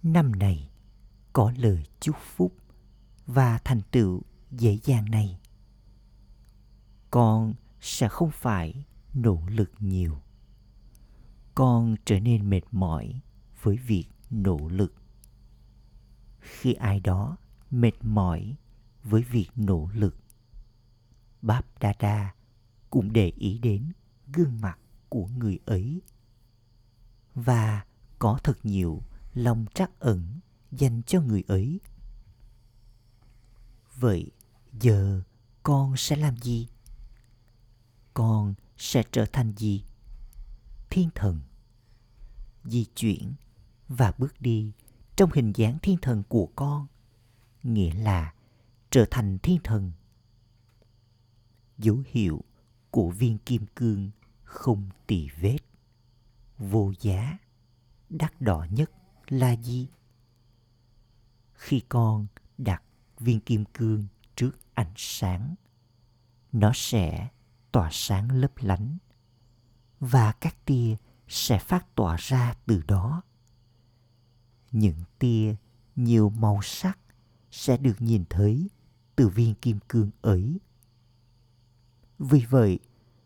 Năm 0.03 0.31
này 0.31 0.69
có 1.33 1.53
lời 1.57 1.85
chúc 1.99 2.15
phúc 2.35 2.53
và 3.25 3.59
thành 3.63 3.81
tựu 3.91 4.21
dễ 4.51 4.77
dàng 4.83 5.05
này. 5.11 5.39
Con 7.11 7.53
sẽ 7.81 8.07
không 8.07 8.31
phải 8.31 8.83
nỗ 9.17 9.41
lực 9.47 9.71
nhiều. 9.79 10.21
Con 11.55 11.95
trở 12.05 12.19
nên 12.19 12.49
mệt 12.49 12.61
mỏi 12.71 13.21
với 13.61 13.77
việc 13.77 14.05
nỗ 14.29 14.69
lực. 14.69 14.93
Khi 16.39 16.73
ai 16.73 16.99
đó 16.99 17.37
mệt 17.71 17.93
mỏi 18.01 18.55
với 19.03 19.23
việc 19.23 19.49
nỗ 19.55 19.89
lực, 19.93 20.15
Báp 21.41 21.79
Đa 21.79 21.93
Đa 21.99 22.33
cũng 22.89 23.13
để 23.13 23.31
ý 23.35 23.57
đến 23.57 23.91
gương 24.33 24.61
mặt 24.61 24.79
của 25.09 25.27
người 25.27 25.59
ấy 25.65 26.01
và 27.35 27.85
có 28.19 28.39
thật 28.43 28.57
nhiều 28.63 29.01
lòng 29.33 29.65
trắc 29.73 29.99
ẩn 29.99 30.39
dành 30.71 31.01
cho 31.03 31.21
người 31.21 31.43
ấy. 31.47 31.79
Vậy 33.95 34.31
giờ 34.73 35.21
con 35.63 35.97
sẽ 35.97 36.15
làm 36.15 36.37
gì? 36.37 36.67
Con 38.13 38.53
sẽ 38.77 39.03
trở 39.11 39.25
thành 39.25 39.53
gì? 39.57 39.83
Thiên 40.89 41.09
thần. 41.15 41.39
Di 42.63 42.85
chuyển 42.95 43.33
và 43.87 44.13
bước 44.17 44.41
đi 44.41 44.71
trong 45.15 45.31
hình 45.33 45.53
dáng 45.55 45.77
thiên 45.81 45.97
thần 46.01 46.23
của 46.27 46.49
con, 46.55 46.87
nghĩa 47.63 47.93
là 47.93 48.33
trở 48.89 49.05
thành 49.11 49.37
thiên 49.39 49.59
thần 49.63 49.91
dấu 51.77 52.03
hiệu 52.05 52.43
của 52.91 53.09
viên 53.09 53.37
kim 53.37 53.65
cương 53.75 54.11
không 54.43 54.89
tỳ 55.07 55.27
vết 55.39 55.57
vô 56.57 56.93
giá, 57.01 57.37
đắt 58.09 58.41
đỏ 58.41 58.67
nhất 58.71 58.91
là 59.27 59.55
gì 59.55 59.87
khi 61.53 61.81
con 61.89 62.27
đặt 62.57 62.83
viên 63.19 63.39
kim 63.39 63.65
cương 63.65 64.07
trước 64.35 64.51
ánh 64.73 64.93
sáng, 64.95 65.55
nó 66.51 66.71
sẽ 66.75 67.29
tỏa 67.77 67.89
sáng 67.91 68.31
lấp 68.31 68.51
lánh, 68.55 68.97
và 69.99 70.31
các 70.31 70.65
tia 70.65 70.95
sẽ 71.27 71.59
phát 71.59 71.95
tỏa 71.95 72.15
ra 72.19 72.53
từ 72.65 72.81
đó. 72.87 73.21
Những 74.71 75.03
tia 75.19 75.55
nhiều 75.95 76.29
màu 76.29 76.59
sắc 76.63 76.99
sẽ 77.51 77.77
được 77.77 78.01
nhìn 78.01 78.23
thấy 78.29 78.69
từ 79.15 79.27
viên 79.27 79.55
kim 79.55 79.79
cương 79.89 80.09
ấy. 80.21 80.59
Vì 82.19 82.45
vậy, 82.49 82.79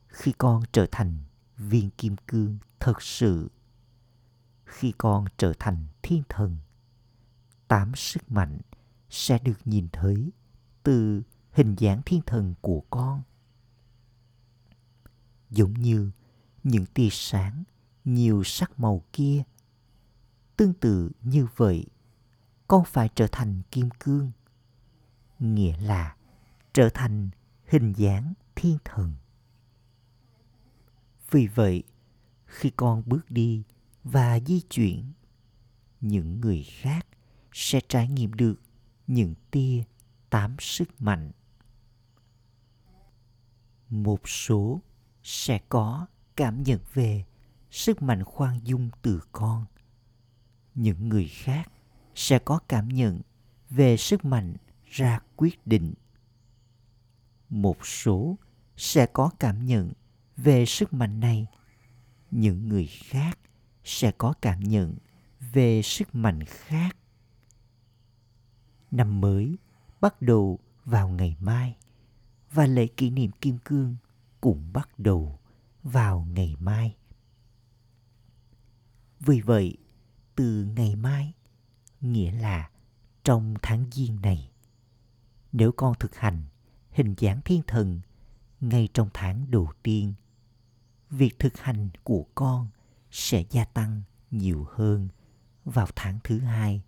khi 0.08 0.34
con 0.38 0.64
trở 0.72 0.86
thành 0.92 1.18
viên 1.58 1.90
kim 1.90 2.16
cương 2.28 2.58
thật 2.80 3.02
sự, 3.02 3.52
khi 4.66 4.94
con 4.98 5.26
trở 5.38 5.54
thành 5.60 5.86
thiên 6.02 6.24
thần, 6.30 6.58
tám 7.68 7.96
sức 7.96 8.32
mạnh 8.32 8.60
sẽ 9.10 9.40
được 9.40 9.60
nhìn 9.66 9.88
thấy 9.92 10.32
từ 10.84 11.22
hình 11.52 11.76
dáng 11.76 12.02
thiên 12.06 12.22
thần 12.22 12.54
của 12.62 12.84
con 12.90 13.22
giống 15.52 15.74
như 15.74 16.12
những 16.64 16.86
tia 16.86 17.10
sáng, 17.12 17.64
nhiều 18.06 18.44
sắc 18.44 18.80
màu 18.80 19.04
kia. 19.14 19.44
Tương 20.58 20.74
tự 20.74 21.12
như 21.22 21.48
vậy, 21.56 21.86
con 22.68 22.86
phải 22.86 23.10
trở 23.16 23.28
thành 23.32 23.62
kim 23.72 23.90
cương. 24.00 24.32
Nghĩa 25.40 25.78
là 25.78 26.16
trở 26.74 26.90
thành 26.94 27.30
hình 27.66 27.94
dáng 27.94 28.34
thiên 28.56 28.78
thần. 28.86 29.14
Vì 31.32 31.48
vậy, 31.48 31.84
khi 32.46 32.70
con 32.70 33.04
bước 33.06 33.32
đi 33.32 33.64
và 34.04 34.40
di 34.40 34.62
chuyển, 34.62 35.12
những 36.02 36.42
người 36.42 36.64
khác 36.64 37.08
sẽ 37.54 37.82
trải 37.90 38.08
nghiệm 38.08 38.34
được 38.34 38.62
những 39.08 39.34
tia 39.52 39.84
tám 40.30 40.56
sức 40.60 41.02
mạnh. 41.02 41.32
Một 43.90 44.30
số 44.30 44.82
sẽ 45.24 45.60
có 45.70 46.06
cảm 46.36 46.64
nhận 46.64 46.80
về 46.94 47.26
sức 47.72 48.02
mạnh 48.02 48.24
khoan 48.24 48.60
dung 48.64 48.90
từ 49.02 49.22
con. 49.32 49.66
Những 50.76 51.10
người 51.10 51.28
khác 51.28 51.72
sẽ 52.16 52.40
có 52.40 52.60
cảm 52.68 52.90
nhận 52.90 53.22
về 53.70 53.98
sức 53.98 54.26
mạnh 54.26 54.56
ra 54.86 55.20
quyết 55.36 55.68
định. 55.68 55.94
Một 57.50 57.86
số 57.86 58.38
sẽ 58.78 59.06
có 59.06 59.30
cảm 59.40 59.66
nhận 59.66 59.92
về 60.38 60.66
sức 60.66 60.94
mạnh 60.94 61.20
này. 61.20 61.48
Những 62.32 62.68
người 62.68 62.88
khác 62.88 63.40
sẽ 63.84 64.12
có 64.12 64.34
cảm 64.42 64.60
nhận 64.60 64.96
về 65.54 65.82
sức 65.82 66.16
mạnh 66.16 66.44
khác. 66.44 66.98
Năm 68.92 69.22
mới 69.22 69.58
bắt 70.02 70.22
đầu 70.22 70.60
vào 70.86 71.10
ngày 71.10 71.36
mai 71.40 71.76
và 72.52 72.66
lễ 72.66 72.88
kỷ 72.88 73.10
niệm 73.10 73.32
kim 73.32 73.58
cương 73.58 73.96
cũng 74.42 74.74
bắt 74.74 74.90
đầu 75.00 75.40
vào 75.84 76.28
ngày 76.30 76.56
mai. 76.60 76.96
Vì 79.20 79.42
vậy, 79.42 79.78
từ 80.36 80.66
ngày 80.76 80.96
mai, 80.96 81.34
nghĩa 82.02 82.32
là 82.32 82.70
trong 83.24 83.54
tháng 83.62 83.86
giêng 83.92 84.22
này, 84.22 84.52
nếu 85.52 85.72
con 85.72 85.94
thực 86.00 86.16
hành 86.16 86.44
hình 86.92 87.16
dáng 87.18 87.42
thiên 87.46 87.62
thần 87.68 88.02
ngay 88.62 88.90
trong 88.94 89.10
tháng 89.14 89.52
đầu 89.52 89.72
tiên, 89.84 90.14
việc 91.10 91.40
thực 91.40 91.58
hành 91.58 91.90
của 92.04 92.26
con 92.36 92.68
sẽ 93.12 93.44
gia 93.50 93.66
tăng 93.66 94.02
nhiều 94.32 94.68
hơn 94.72 95.10
vào 95.66 95.88
tháng 95.96 96.20
thứ 96.24 96.40
hai 96.40 96.82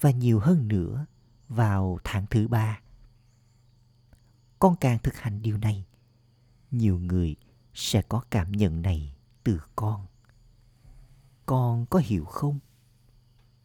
và 0.00 0.10
nhiều 0.10 0.40
hơn 0.40 0.68
nữa 0.68 1.06
vào 1.48 1.98
tháng 2.04 2.26
thứ 2.30 2.48
ba. 2.48 2.80
Con 4.58 4.76
càng 4.80 4.98
thực 5.02 5.14
hành 5.14 5.42
điều 5.42 5.58
này 5.58 5.84
nhiều 6.72 6.98
người 6.98 7.36
sẽ 7.74 8.02
có 8.02 8.22
cảm 8.30 8.52
nhận 8.52 8.82
này 8.82 9.14
từ 9.44 9.60
con. 9.76 10.06
Con 11.46 11.86
có 11.86 11.98
hiểu 12.04 12.24
không? 12.24 12.58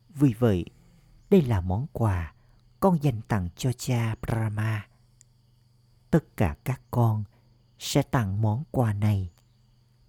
Vì 0.10 0.34
vậy, 0.40 0.66
đây 1.30 1.42
là 1.42 1.62
món 1.62 1.88
quà 1.94 2.34
con 2.80 3.04
dành 3.04 3.22
tặng 3.22 3.50
cho 3.56 3.72
cha 3.78 4.16
brahma. 4.22 4.88
Tất 6.10 6.38
cả 6.38 6.56
các 6.64 6.82
con 6.92 7.24
sẽ 7.80 8.02
tặng 8.02 8.42
món 8.42 8.64
quà 8.72 8.94
này, 8.94 9.32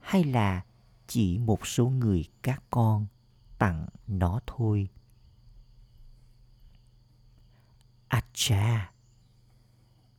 hay 0.00 0.24
là 0.24 0.64
chỉ 1.06 1.38
một 1.38 1.66
số 1.66 1.88
người 1.88 2.24
các 2.42 2.62
con 2.70 3.06
tặng 3.58 3.86
nó 4.06 4.40
thôi? 4.46 4.88
Acha, 8.08 8.92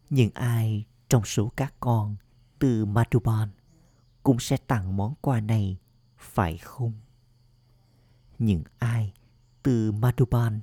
những 0.09 0.31
ai 0.33 0.85
trong 1.09 1.25
số 1.25 1.51
các 1.55 1.73
con 1.79 2.15
từ 2.59 2.85
Madhuban 2.85 3.49
cũng 4.23 4.39
sẽ 4.39 4.57
tặng 4.57 4.97
món 4.97 5.15
quà 5.21 5.41
này, 5.41 5.77
phải 6.17 6.57
không 6.57 6.93
những 8.39 8.63
ai 8.77 9.13
từ 9.63 9.91
Madhuban 9.91 10.61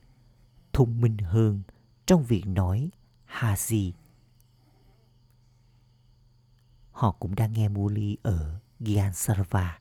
thông 0.73 1.01
minh 1.01 1.19
hơn 1.19 1.63
trong 2.07 2.25
việc 2.25 2.47
nói 2.47 2.91
hà 3.25 3.57
gì? 3.57 3.95
Họ 6.91 7.13
cũng 7.13 7.35
đang 7.35 7.53
nghe 7.53 7.69
Muli 7.69 8.17
ở 8.23 8.61
Gyansarva. 8.81 9.79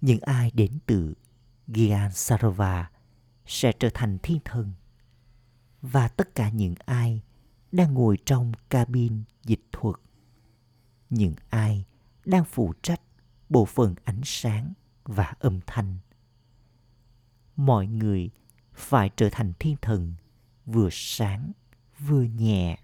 Những 0.00 0.20
ai 0.20 0.50
đến 0.54 0.78
từ 0.86 1.14
Gyansarva 1.66 2.90
sẽ 3.46 3.72
trở 3.72 3.88
thành 3.94 4.18
thiên 4.22 4.38
thần. 4.44 4.72
Và 5.82 6.08
tất 6.08 6.34
cả 6.34 6.50
những 6.50 6.74
ai 6.84 7.22
đang 7.72 7.94
ngồi 7.94 8.18
trong 8.24 8.52
cabin 8.70 9.22
dịch 9.44 9.62
thuật, 9.72 9.96
những 11.10 11.34
ai 11.50 11.84
đang 12.24 12.44
phụ 12.44 12.74
trách 12.82 13.00
bộ 13.48 13.64
phận 13.64 13.94
ánh 14.04 14.20
sáng 14.24 14.72
và 15.04 15.34
âm 15.38 15.60
thanh. 15.66 15.98
Mọi 17.56 17.86
người 17.86 18.30
phải 18.74 19.10
trở 19.16 19.28
thành 19.32 19.52
thiên 19.58 19.76
thần 19.82 20.14
vừa 20.66 20.88
sáng 20.92 21.52
vừa 21.98 22.22
nhẹ 22.22 22.78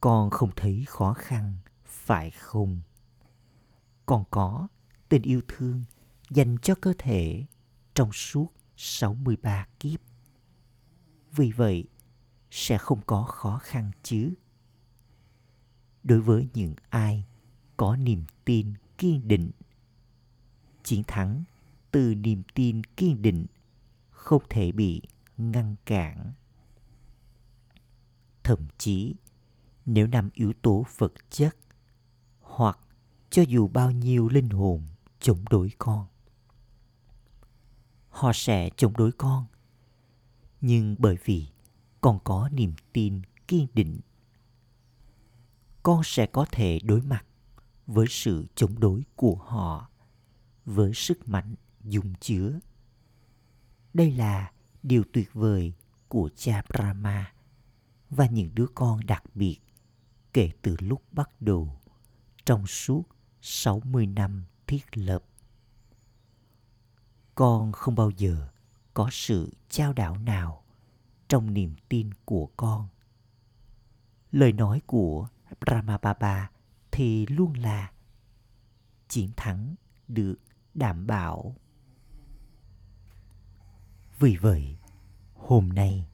con 0.00 0.30
không 0.30 0.50
thấy 0.56 0.84
khó 0.88 1.12
khăn 1.12 1.56
phải 1.84 2.30
không 2.30 2.80
con 4.06 4.24
có 4.30 4.68
tình 5.08 5.22
yêu 5.22 5.40
thương 5.48 5.84
dành 6.30 6.56
cho 6.62 6.74
cơ 6.74 6.92
thể 6.98 7.44
trong 7.94 8.12
suốt 8.12 8.52
63 8.76 9.66
kiếp. 9.80 10.00
Vì 11.32 11.52
vậy, 11.52 11.84
sẽ 12.50 12.78
không 12.78 13.00
có 13.06 13.22
khó 13.22 13.58
khăn 13.62 13.90
chứ. 14.02 14.34
Đối 16.04 16.20
với 16.20 16.48
những 16.54 16.74
ai 16.90 17.24
có 17.76 17.96
niềm 17.96 18.24
tin 18.44 18.74
kiên 18.98 19.28
định, 19.28 19.50
chiến 20.82 21.02
thắng 21.06 21.44
từ 21.90 22.14
niềm 22.14 22.42
tin 22.54 22.84
kiên 22.84 23.22
định 23.22 23.46
không 24.10 24.42
thể 24.48 24.72
bị 24.72 25.02
ngăn 25.36 25.76
cản 25.84 26.32
thậm 28.42 28.58
chí 28.78 29.14
nếu 29.86 30.06
năm 30.06 30.30
yếu 30.34 30.52
tố 30.62 30.84
vật 30.98 31.12
chất 31.30 31.56
hoặc 32.40 32.78
cho 33.30 33.42
dù 33.42 33.68
bao 33.68 33.90
nhiêu 33.90 34.28
linh 34.28 34.48
hồn 34.48 34.86
chống 35.20 35.44
đối 35.50 35.72
con 35.78 36.06
họ 38.08 38.32
sẽ 38.34 38.70
chống 38.76 38.96
đối 38.96 39.12
con 39.12 39.46
nhưng 40.60 40.96
bởi 40.98 41.16
vì 41.24 41.46
con 42.00 42.18
có 42.24 42.48
niềm 42.52 42.74
tin 42.92 43.22
kiên 43.48 43.66
định 43.74 44.00
con 45.82 46.00
sẽ 46.04 46.26
có 46.26 46.46
thể 46.50 46.78
đối 46.84 47.00
mặt 47.00 47.24
với 47.86 48.06
sự 48.08 48.46
chống 48.54 48.80
đối 48.80 49.02
của 49.16 49.34
họ 49.34 49.90
với 50.64 50.94
sức 50.94 51.28
mạnh 51.28 51.54
dung 51.84 52.14
chứa 52.20 52.58
đây 53.94 54.10
là 54.10 54.52
điều 54.82 55.04
tuyệt 55.12 55.30
vời 55.34 55.72
của 56.08 56.30
cha 56.36 56.62
Brahma 56.68 57.32
và 58.10 58.26
những 58.26 58.50
đứa 58.54 58.66
con 58.74 59.06
đặc 59.06 59.24
biệt 59.34 59.58
kể 60.32 60.50
từ 60.62 60.76
lúc 60.78 61.02
bắt 61.12 61.30
đầu 61.40 61.80
trong 62.44 62.66
suốt 62.66 63.02
60 63.40 64.06
năm 64.06 64.44
thiết 64.66 64.84
lập. 64.94 65.24
Con 67.34 67.72
không 67.72 67.94
bao 67.94 68.10
giờ 68.10 68.48
có 68.94 69.08
sự 69.12 69.52
trao 69.68 69.92
đảo 69.92 70.18
nào 70.18 70.64
trong 71.28 71.54
niềm 71.54 71.74
tin 71.88 72.10
của 72.24 72.48
con. 72.56 72.88
Lời 74.32 74.52
nói 74.52 74.82
của 74.86 75.28
Brahma 75.60 75.98
Baba 75.98 76.50
thì 76.90 77.26
luôn 77.26 77.52
là 77.52 77.90
chiến 79.08 79.30
thắng 79.36 79.74
được 80.08 80.36
đảm 80.74 81.06
bảo 81.06 81.54
vì 84.18 84.36
vậy, 84.36 84.76
hôm 85.34 85.68
nay, 85.68 86.08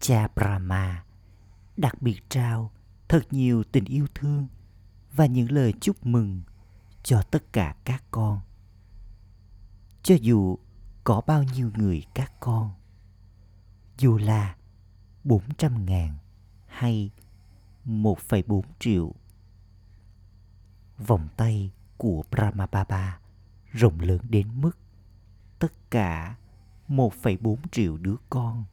cha 0.00 0.28
Brahma 0.34 1.04
đặc 1.76 2.02
biệt 2.02 2.20
trao 2.28 2.72
thật 3.08 3.22
nhiều 3.30 3.64
tình 3.72 3.84
yêu 3.84 4.06
thương 4.14 4.46
và 5.12 5.26
những 5.26 5.52
lời 5.52 5.74
chúc 5.80 6.06
mừng 6.06 6.42
cho 7.02 7.22
tất 7.22 7.52
cả 7.52 7.76
các 7.84 8.04
con. 8.10 8.40
Cho 10.02 10.14
dù 10.14 10.58
có 11.04 11.20
bao 11.26 11.42
nhiêu 11.42 11.70
người 11.76 12.04
các 12.14 12.32
con, 12.40 12.70
dù 13.98 14.18
là 14.18 14.56
400 15.24 15.86
ngàn 15.86 16.16
hay 16.66 17.10
1,4 17.86 18.62
triệu. 18.78 19.14
Vòng 20.98 21.28
tay 21.36 21.72
của 21.96 22.22
Brahma 22.30 22.66
Baba 22.66 23.20
rộng 23.72 24.00
lớn 24.00 24.20
đến 24.28 24.60
mức 24.60 24.78
tất 25.58 25.90
cả 25.90 26.36
1,4 26.88 27.56
triệu 27.72 27.96
đứa 27.96 28.16
con 28.30 28.64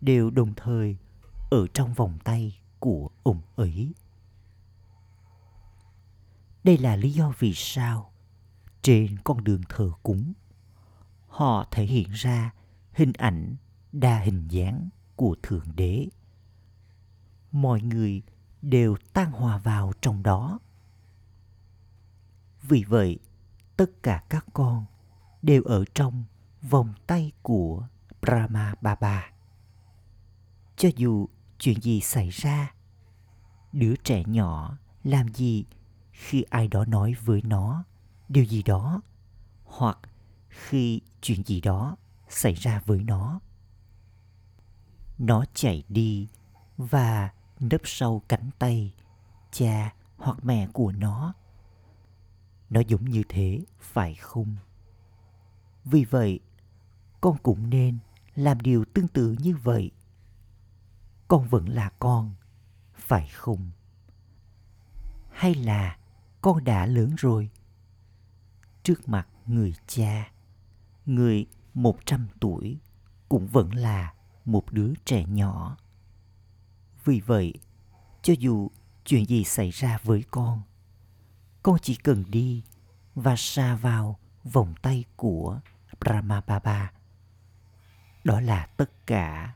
đều 0.00 0.30
đồng 0.30 0.54
thời 0.56 0.96
ở 1.50 1.66
trong 1.74 1.94
vòng 1.94 2.18
tay 2.24 2.60
của 2.78 3.10
ông 3.22 3.40
ấy. 3.56 3.94
Đây 6.64 6.78
là 6.78 6.96
lý 6.96 7.10
do 7.12 7.32
vì 7.38 7.52
sao 7.54 8.12
trên 8.82 9.18
con 9.24 9.44
đường 9.44 9.62
thờ 9.68 9.90
cúng 10.02 10.32
họ 11.28 11.66
thể 11.70 11.84
hiện 11.84 12.10
ra 12.12 12.50
hình 12.92 13.12
ảnh 13.12 13.56
đa 13.92 14.18
hình 14.18 14.48
dáng 14.48 14.88
của 15.16 15.36
Thượng 15.42 15.66
Đế. 15.76 16.08
Mọi 17.52 17.80
người 17.80 18.22
đều 18.62 18.96
tan 19.12 19.32
hòa 19.32 19.58
vào 19.58 19.92
trong 20.00 20.22
đó. 20.22 20.58
Vì 22.62 22.84
vậy, 22.84 23.18
tất 23.76 24.02
cả 24.02 24.24
các 24.28 24.46
con 24.52 24.84
đều 25.42 25.62
ở 25.62 25.84
trong 25.94 26.24
vòng 26.62 26.94
tay 27.06 27.32
của 27.42 27.86
Brahma 28.22 28.74
Baba. 28.80 29.30
Cho 30.76 30.88
dù 30.96 31.28
chuyện 31.58 31.80
gì 31.80 32.00
xảy 32.00 32.30
ra, 32.30 32.74
đứa 33.72 33.94
trẻ 33.96 34.22
nhỏ 34.26 34.78
làm 35.04 35.28
gì 35.28 35.64
khi 36.12 36.42
ai 36.42 36.68
đó 36.68 36.84
nói 36.84 37.14
với 37.24 37.42
nó 37.44 37.84
điều 38.28 38.44
gì 38.44 38.62
đó 38.62 39.00
hoặc 39.64 39.98
khi 40.48 41.00
chuyện 41.20 41.42
gì 41.46 41.60
đó 41.60 41.96
xảy 42.28 42.54
ra 42.54 42.82
với 42.86 43.04
nó. 43.04 43.40
Nó 45.22 45.44
chạy 45.54 45.84
đi 45.88 46.28
và 46.76 47.30
nấp 47.60 47.80
sau 47.84 48.22
cánh 48.28 48.50
tay 48.58 48.94
cha 49.50 49.94
hoặc 50.16 50.36
mẹ 50.42 50.68
của 50.72 50.92
nó. 50.92 51.34
Nó 52.70 52.80
giống 52.80 53.04
như 53.04 53.22
thế, 53.28 53.64
phải 53.80 54.14
không? 54.14 54.56
Vì 55.84 56.04
vậy, 56.04 56.40
con 57.20 57.36
cũng 57.42 57.70
nên 57.70 57.98
làm 58.34 58.60
điều 58.60 58.84
tương 58.84 59.08
tự 59.08 59.36
như 59.38 59.56
vậy 59.56 59.90
con 61.32 61.48
vẫn 61.48 61.68
là 61.68 61.90
con 61.98 62.34
phải 62.94 63.28
không 63.28 63.70
hay 65.30 65.54
là 65.54 65.96
con 66.42 66.64
đã 66.64 66.86
lớn 66.86 67.14
rồi 67.18 67.50
trước 68.82 69.08
mặt 69.08 69.28
người 69.46 69.74
cha 69.86 70.32
người 71.06 71.46
một 71.74 71.98
trăm 72.06 72.28
tuổi 72.40 72.78
cũng 73.28 73.46
vẫn 73.46 73.70
là 73.74 74.14
một 74.44 74.72
đứa 74.72 74.92
trẻ 75.04 75.24
nhỏ. 75.26 75.76
Vì 77.04 77.20
vậy, 77.20 77.54
cho 78.22 78.34
dù 78.38 78.70
chuyện 79.04 79.26
gì 79.26 79.44
xảy 79.44 79.70
ra 79.70 79.98
với 80.02 80.24
con 80.30 80.62
con 81.62 81.78
chỉ 81.82 81.94
cần 81.94 82.24
đi 82.28 82.62
và 83.14 83.34
xa 83.36 83.74
vào 83.76 84.18
vòng 84.44 84.74
tay 84.82 85.04
của 85.16 85.60
Brahma 86.00 86.40
Baba 86.40 86.92
đó 88.24 88.40
là 88.40 88.66
tất 88.66 89.06
cả. 89.06 89.54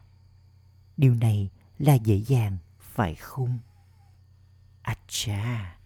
Điều 0.96 1.14
này 1.14 1.50
là 1.78 1.94
dễ 1.94 2.16
dàng, 2.16 2.56
phải 2.80 3.14
không? 3.14 3.58
Acha. 4.82 5.76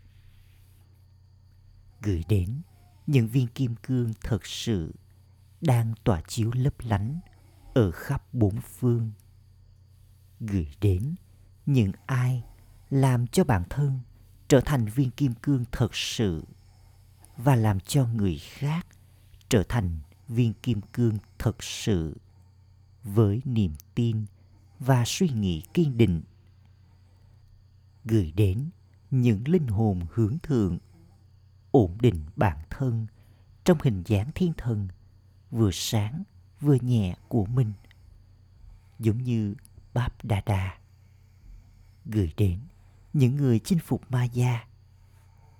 Gửi 2.02 2.24
đến 2.28 2.62
những 3.06 3.28
viên 3.28 3.46
kim 3.46 3.74
cương 3.82 4.12
thật 4.22 4.46
sự 4.46 4.94
đang 5.60 5.94
tỏa 6.04 6.20
chiếu 6.20 6.50
lấp 6.54 6.74
lánh 6.78 7.20
ở 7.74 7.90
khắp 7.90 8.34
bốn 8.34 8.60
phương. 8.60 9.10
Gửi 10.40 10.68
đến 10.80 11.14
những 11.66 11.92
ai 12.06 12.44
làm 12.90 13.26
cho 13.26 13.44
bản 13.44 13.64
thân 13.70 14.00
trở 14.48 14.60
thành 14.60 14.84
viên 14.84 15.10
kim 15.10 15.32
cương 15.42 15.64
thật 15.72 15.94
sự 15.94 16.44
và 17.36 17.56
làm 17.56 17.80
cho 17.80 18.06
người 18.06 18.38
khác 18.38 18.86
trở 19.48 19.62
thành 19.68 19.98
viên 20.28 20.52
kim 20.62 20.80
cương 20.92 21.18
thật 21.38 21.62
sự 21.62 22.16
với 23.04 23.42
niềm 23.44 23.72
tin 23.94 24.24
và 24.78 25.04
suy 25.06 25.28
nghĩ 25.28 25.62
kiên 25.74 25.96
định. 25.98 26.22
Gửi 28.04 28.32
đến 28.36 28.70
những 29.10 29.48
linh 29.48 29.66
hồn 29.66 30.00
hướng 30.12 30.38
thượng, 30.42 30.78
ổn 31.70 31.98
định 32.00 32.24
bản 32.36 32.58
thân 32.70 33.06
trong 33.64 33.78
hình 33.82 34.02
dáng 34.06 34.30
thiên 34.34 34.52
thần 34.56 34.88
vừa 35.50 35.70
sáng 35.72 36.22
vừa 36.60 36.76
nhẹ 36.80 37.14
của 37.28 37.44
mình. 37.44 37.72
Giống 38.98 39.18
như 39.18 39.54
Báp 39.94 40.24
Đà 40.24 40.42
Đà 40.46 40.78
gửi 42.04 42.32
đến 42.36 42.58
những 43.12 43.36
người 43.36 43.58
chinh 43.58 43.78
phục 43.78 44.10
ma 44.10 44.24
gia. 44.24 44.64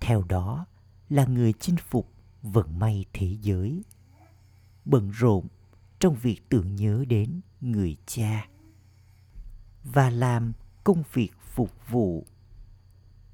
Theo 0.01 0.23
đó 0.23 0.65
là 1.09 1.25
người 1.25 1.53
chinh 1.53 1.75
phục 1.89 2.13
vận 2.41 2.79
may 2.79 3.05
thế 3.13 3.37
giới. 3.41 3.83
Bận 4.85 5.11
rộn 5.11 5.47
trong 5.99 6.15
việc 6.15 6.49
tưởng 6.49 6.75
nhớ 6.75 7.05
đến 7.07 7.41
người 7.61 7.97
cha 8.05 8.47
và 9.83 10.09
làm 10.09 10.53
công 10.83 11.03
việc 11.13 11.31
phục 11.53 11.71
vụ. 11.89 12.25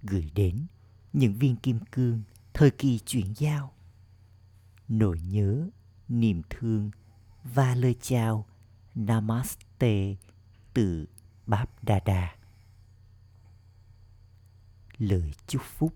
Gửi 0.03 0.31
đến 0.35 0.65
những 1.13 1.33
viên 1.33 1.55
kim 1.55 1.79
cương 1.91 2.21
thời 2.53 2.71
kỳ 2.71 2.99
chuyển 2.99 3.33
giao. 3.35 3.73
Nỗi 4.87 5.19
nhớ, 5.19 5.69
niềm 6.07 6.41
thương 6.49 6.91
và 7.43 7.75
lời 7.75 7.95
chào, 8.01 8.45
namaste 8.95 10.15
từ 10.73 11.05
báp 11.45 11.83
Đa 11.83 11.99
Đa. 12.05 12.37
lời 14.97 15.33
chúc 15.47 15.61
phúc 15.61 15.93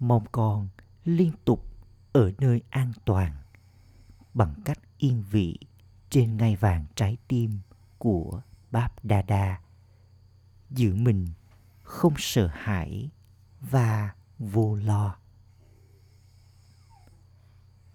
mong 0.00 0.24
con 0.32 0.68
liên 1.04 1.32
tục 1.44 1.66
ở 2.12 2.32
nơi 2.38 2.62
an 2.70 2.92
toàn 3.04 3.32
bằng 4.34 4.54
cách 4.64 4.78
yên 4.98 5.22
vị 5.30 5.58
trên 6.10 6.36
ngai 6.36 6.56
vàng 6.56 6.86
trái 6.94 7.16
tim 7.28 7.58
của 7.98 8.42
Báp 8.70 9.04
Đa 9.04 9.22
Đa. 9.22 9.60
Giữ 10.70 10.94
mình 10.94 11.28
không 11.82 12.14
sợ 12.18 12.46
hãi 12.52 13.10
và 13.60 14.14
vô 14.38 14.76
lo. 14.76 15.16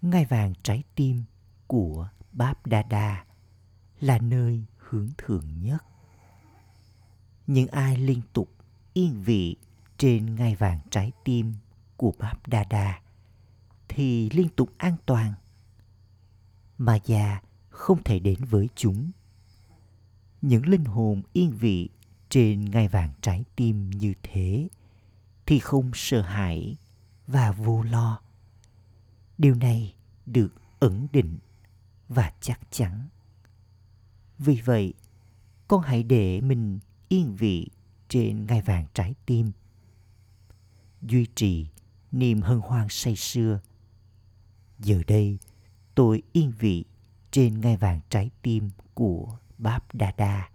Ngai 0.02 0.24
vàng 0.24 0.54
trái 0.62 0.82
tim 0.94 1.22
của 1.66 2.08
Báp 2.32 2.66
Đa 2.66 2.82
Đa 2.82 3.24
là 4.00 4.18
nơi 4.18 4.64
hướng 4.76 5.10
thượng 5.18 5.62
nhất. 5.62 5.84
Những 7.46 7.68
ai 7.68 7.96
liên 7.96 8.20
tục 8.32 8.48
yên 8.92 9.22
vị 9.22 9.56
trên 9.98 10.34
ngai 10.34 10.54
vàng 10.54 10.80
trái 10.90 11.12
tim 11.24 11.54
của 11.96 12.12
Báp 12.18 12.48
Đa 12.48 12.64
Đa 12.64 13.00
thì 13.88 14.30
liên 14.30 14.48
tục 14.48 14.70
an 14.78 14.96
toàn. 15.06 15.32
Mà 16.78 16.98
già 17.04 17.40
không 17.68 18.02
thể 18.02 18.18
đến 18.18 18.44
với 18.44 18.68
chúng. 18.74 19.10
Những 20.42 20.66
linh 20.66 20.84
hồn 20.84 21.22
yên 21.32 21.50
vị 21.50 21.88
trên 22.28 22.70
ngai 22.70 22.88
vàng 22.88 23.12
trái 23.20 23.44
tim 23.56 23.90
như 23.90 24.14
thế 24.22 24.68
thì 25.46 25.58
không 25.58 25.90
sợ 25.94 26.20
hãi 26.22 26.76
và 27.26 27.52
vô 27.52 27.82
lo. 27.82 28.20
Điều 29.38 29.54
này 29.54 29.94
được 30.26 30.54
ẩn 30.78 31.06
định 31.12 31.38
và 32.08 32.32
chắc 32.40 32.60
chắn. 32.70 33.08
Vì 34.38 34.60
vậy, 34.64 34.94
con 35.68 35.82
hãy 35.82 36.02
để 36.02 36.40
mình 36.40 36.78
yên 37.08 37.36
vị 37.36 37.68
trên 38.08 38.46
ngai 38.46 38.62
vàng 38.62 38.86
trái 38.94 39.14
tim. 39.26 39.52
Duy 41.02 41.26
trì 41.34 41.66
niềm 42.12 42.42
hân 42.42 42.60
hoan 42.60 42.86
say 42.90 43.16
sưa. 43.16 43.60
Giờ 44.78 45.02
đây, 45.06 45.38
tôi 45.94 46.22
yên 46.32 46.52
vị 46.58 46.84
trên 47.30 47.60
ngai 47.60 47.76
vàng 47.76 48.00
trái 48.10 48.30
tim 48.42 48.70
của 48.94 49.38
Báp 49.58 49.94
Đa 49.94 50.12
Đa 50.16 50.50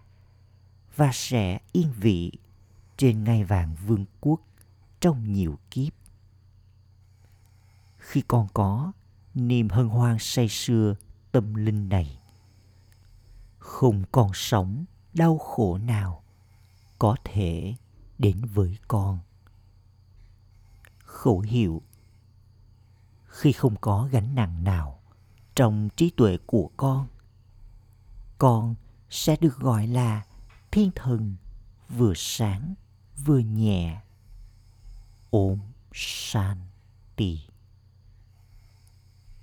và 0.96 1.10
sẽ 1.12 1.58
yên 1.72 1.92
vị 1.92 2.32
trên 2.96 3.24
ngai 3.24 3.44
vàng 3.44 3.76
vương 3.86 4.04
quốc 4.20 4.40
trong 5.00 5.32
nhiều 5.32 5.58
kiếp. 5.70 5.92
Khi 7.98 8.22
con 8.28 8.48
có 8.54 8.92
niềm 9.34 9.68
hân 9.68 9.88
hoan 9.88 10.16
say 10.20 10.48
sưa 10.48 10.94
tâm 11.32 11.54
linh 11.54 11.88
này, 11.88 12.18
không 13.58 14.04
còn 14.12 14.30
sống 14.34 14.84
đau 15.14 15.38
khổ 15.38 15.78
nào 15.78 16.22
có 16.98 17.16
thể 17.24 17.74
đến 18.18 18.44
với 18.44 18.78
con. 18.88 19.18
Khẩu 21.04 21.40
hiệu 21.40 21.82
khi 23.26 23.52
không 23.52 23.76
có 23.80 24.08
gánh 24.12 24.34
nặng 24.34 24.64
nào 24.64 25.00
trong 25.54 25.88
trí 25.96 26.10
tuệ 26.10 26.38
của 26.46 26.70
con 26.76 27.08
con 28.42 28.74
sẽ 29.10 29.36
được 29.40 29.56
gọi 29.58 29.86
là 29.86 30.22
thiên 30.70 30.90
thần 30.94 31.36
vừa 31.88 32.12
sáng 32.16 32.74
vừa 33.24 33.38
nhẹ. 33.38 34.00
Ôm 35.30 35.58
shanti. 35.92 37.40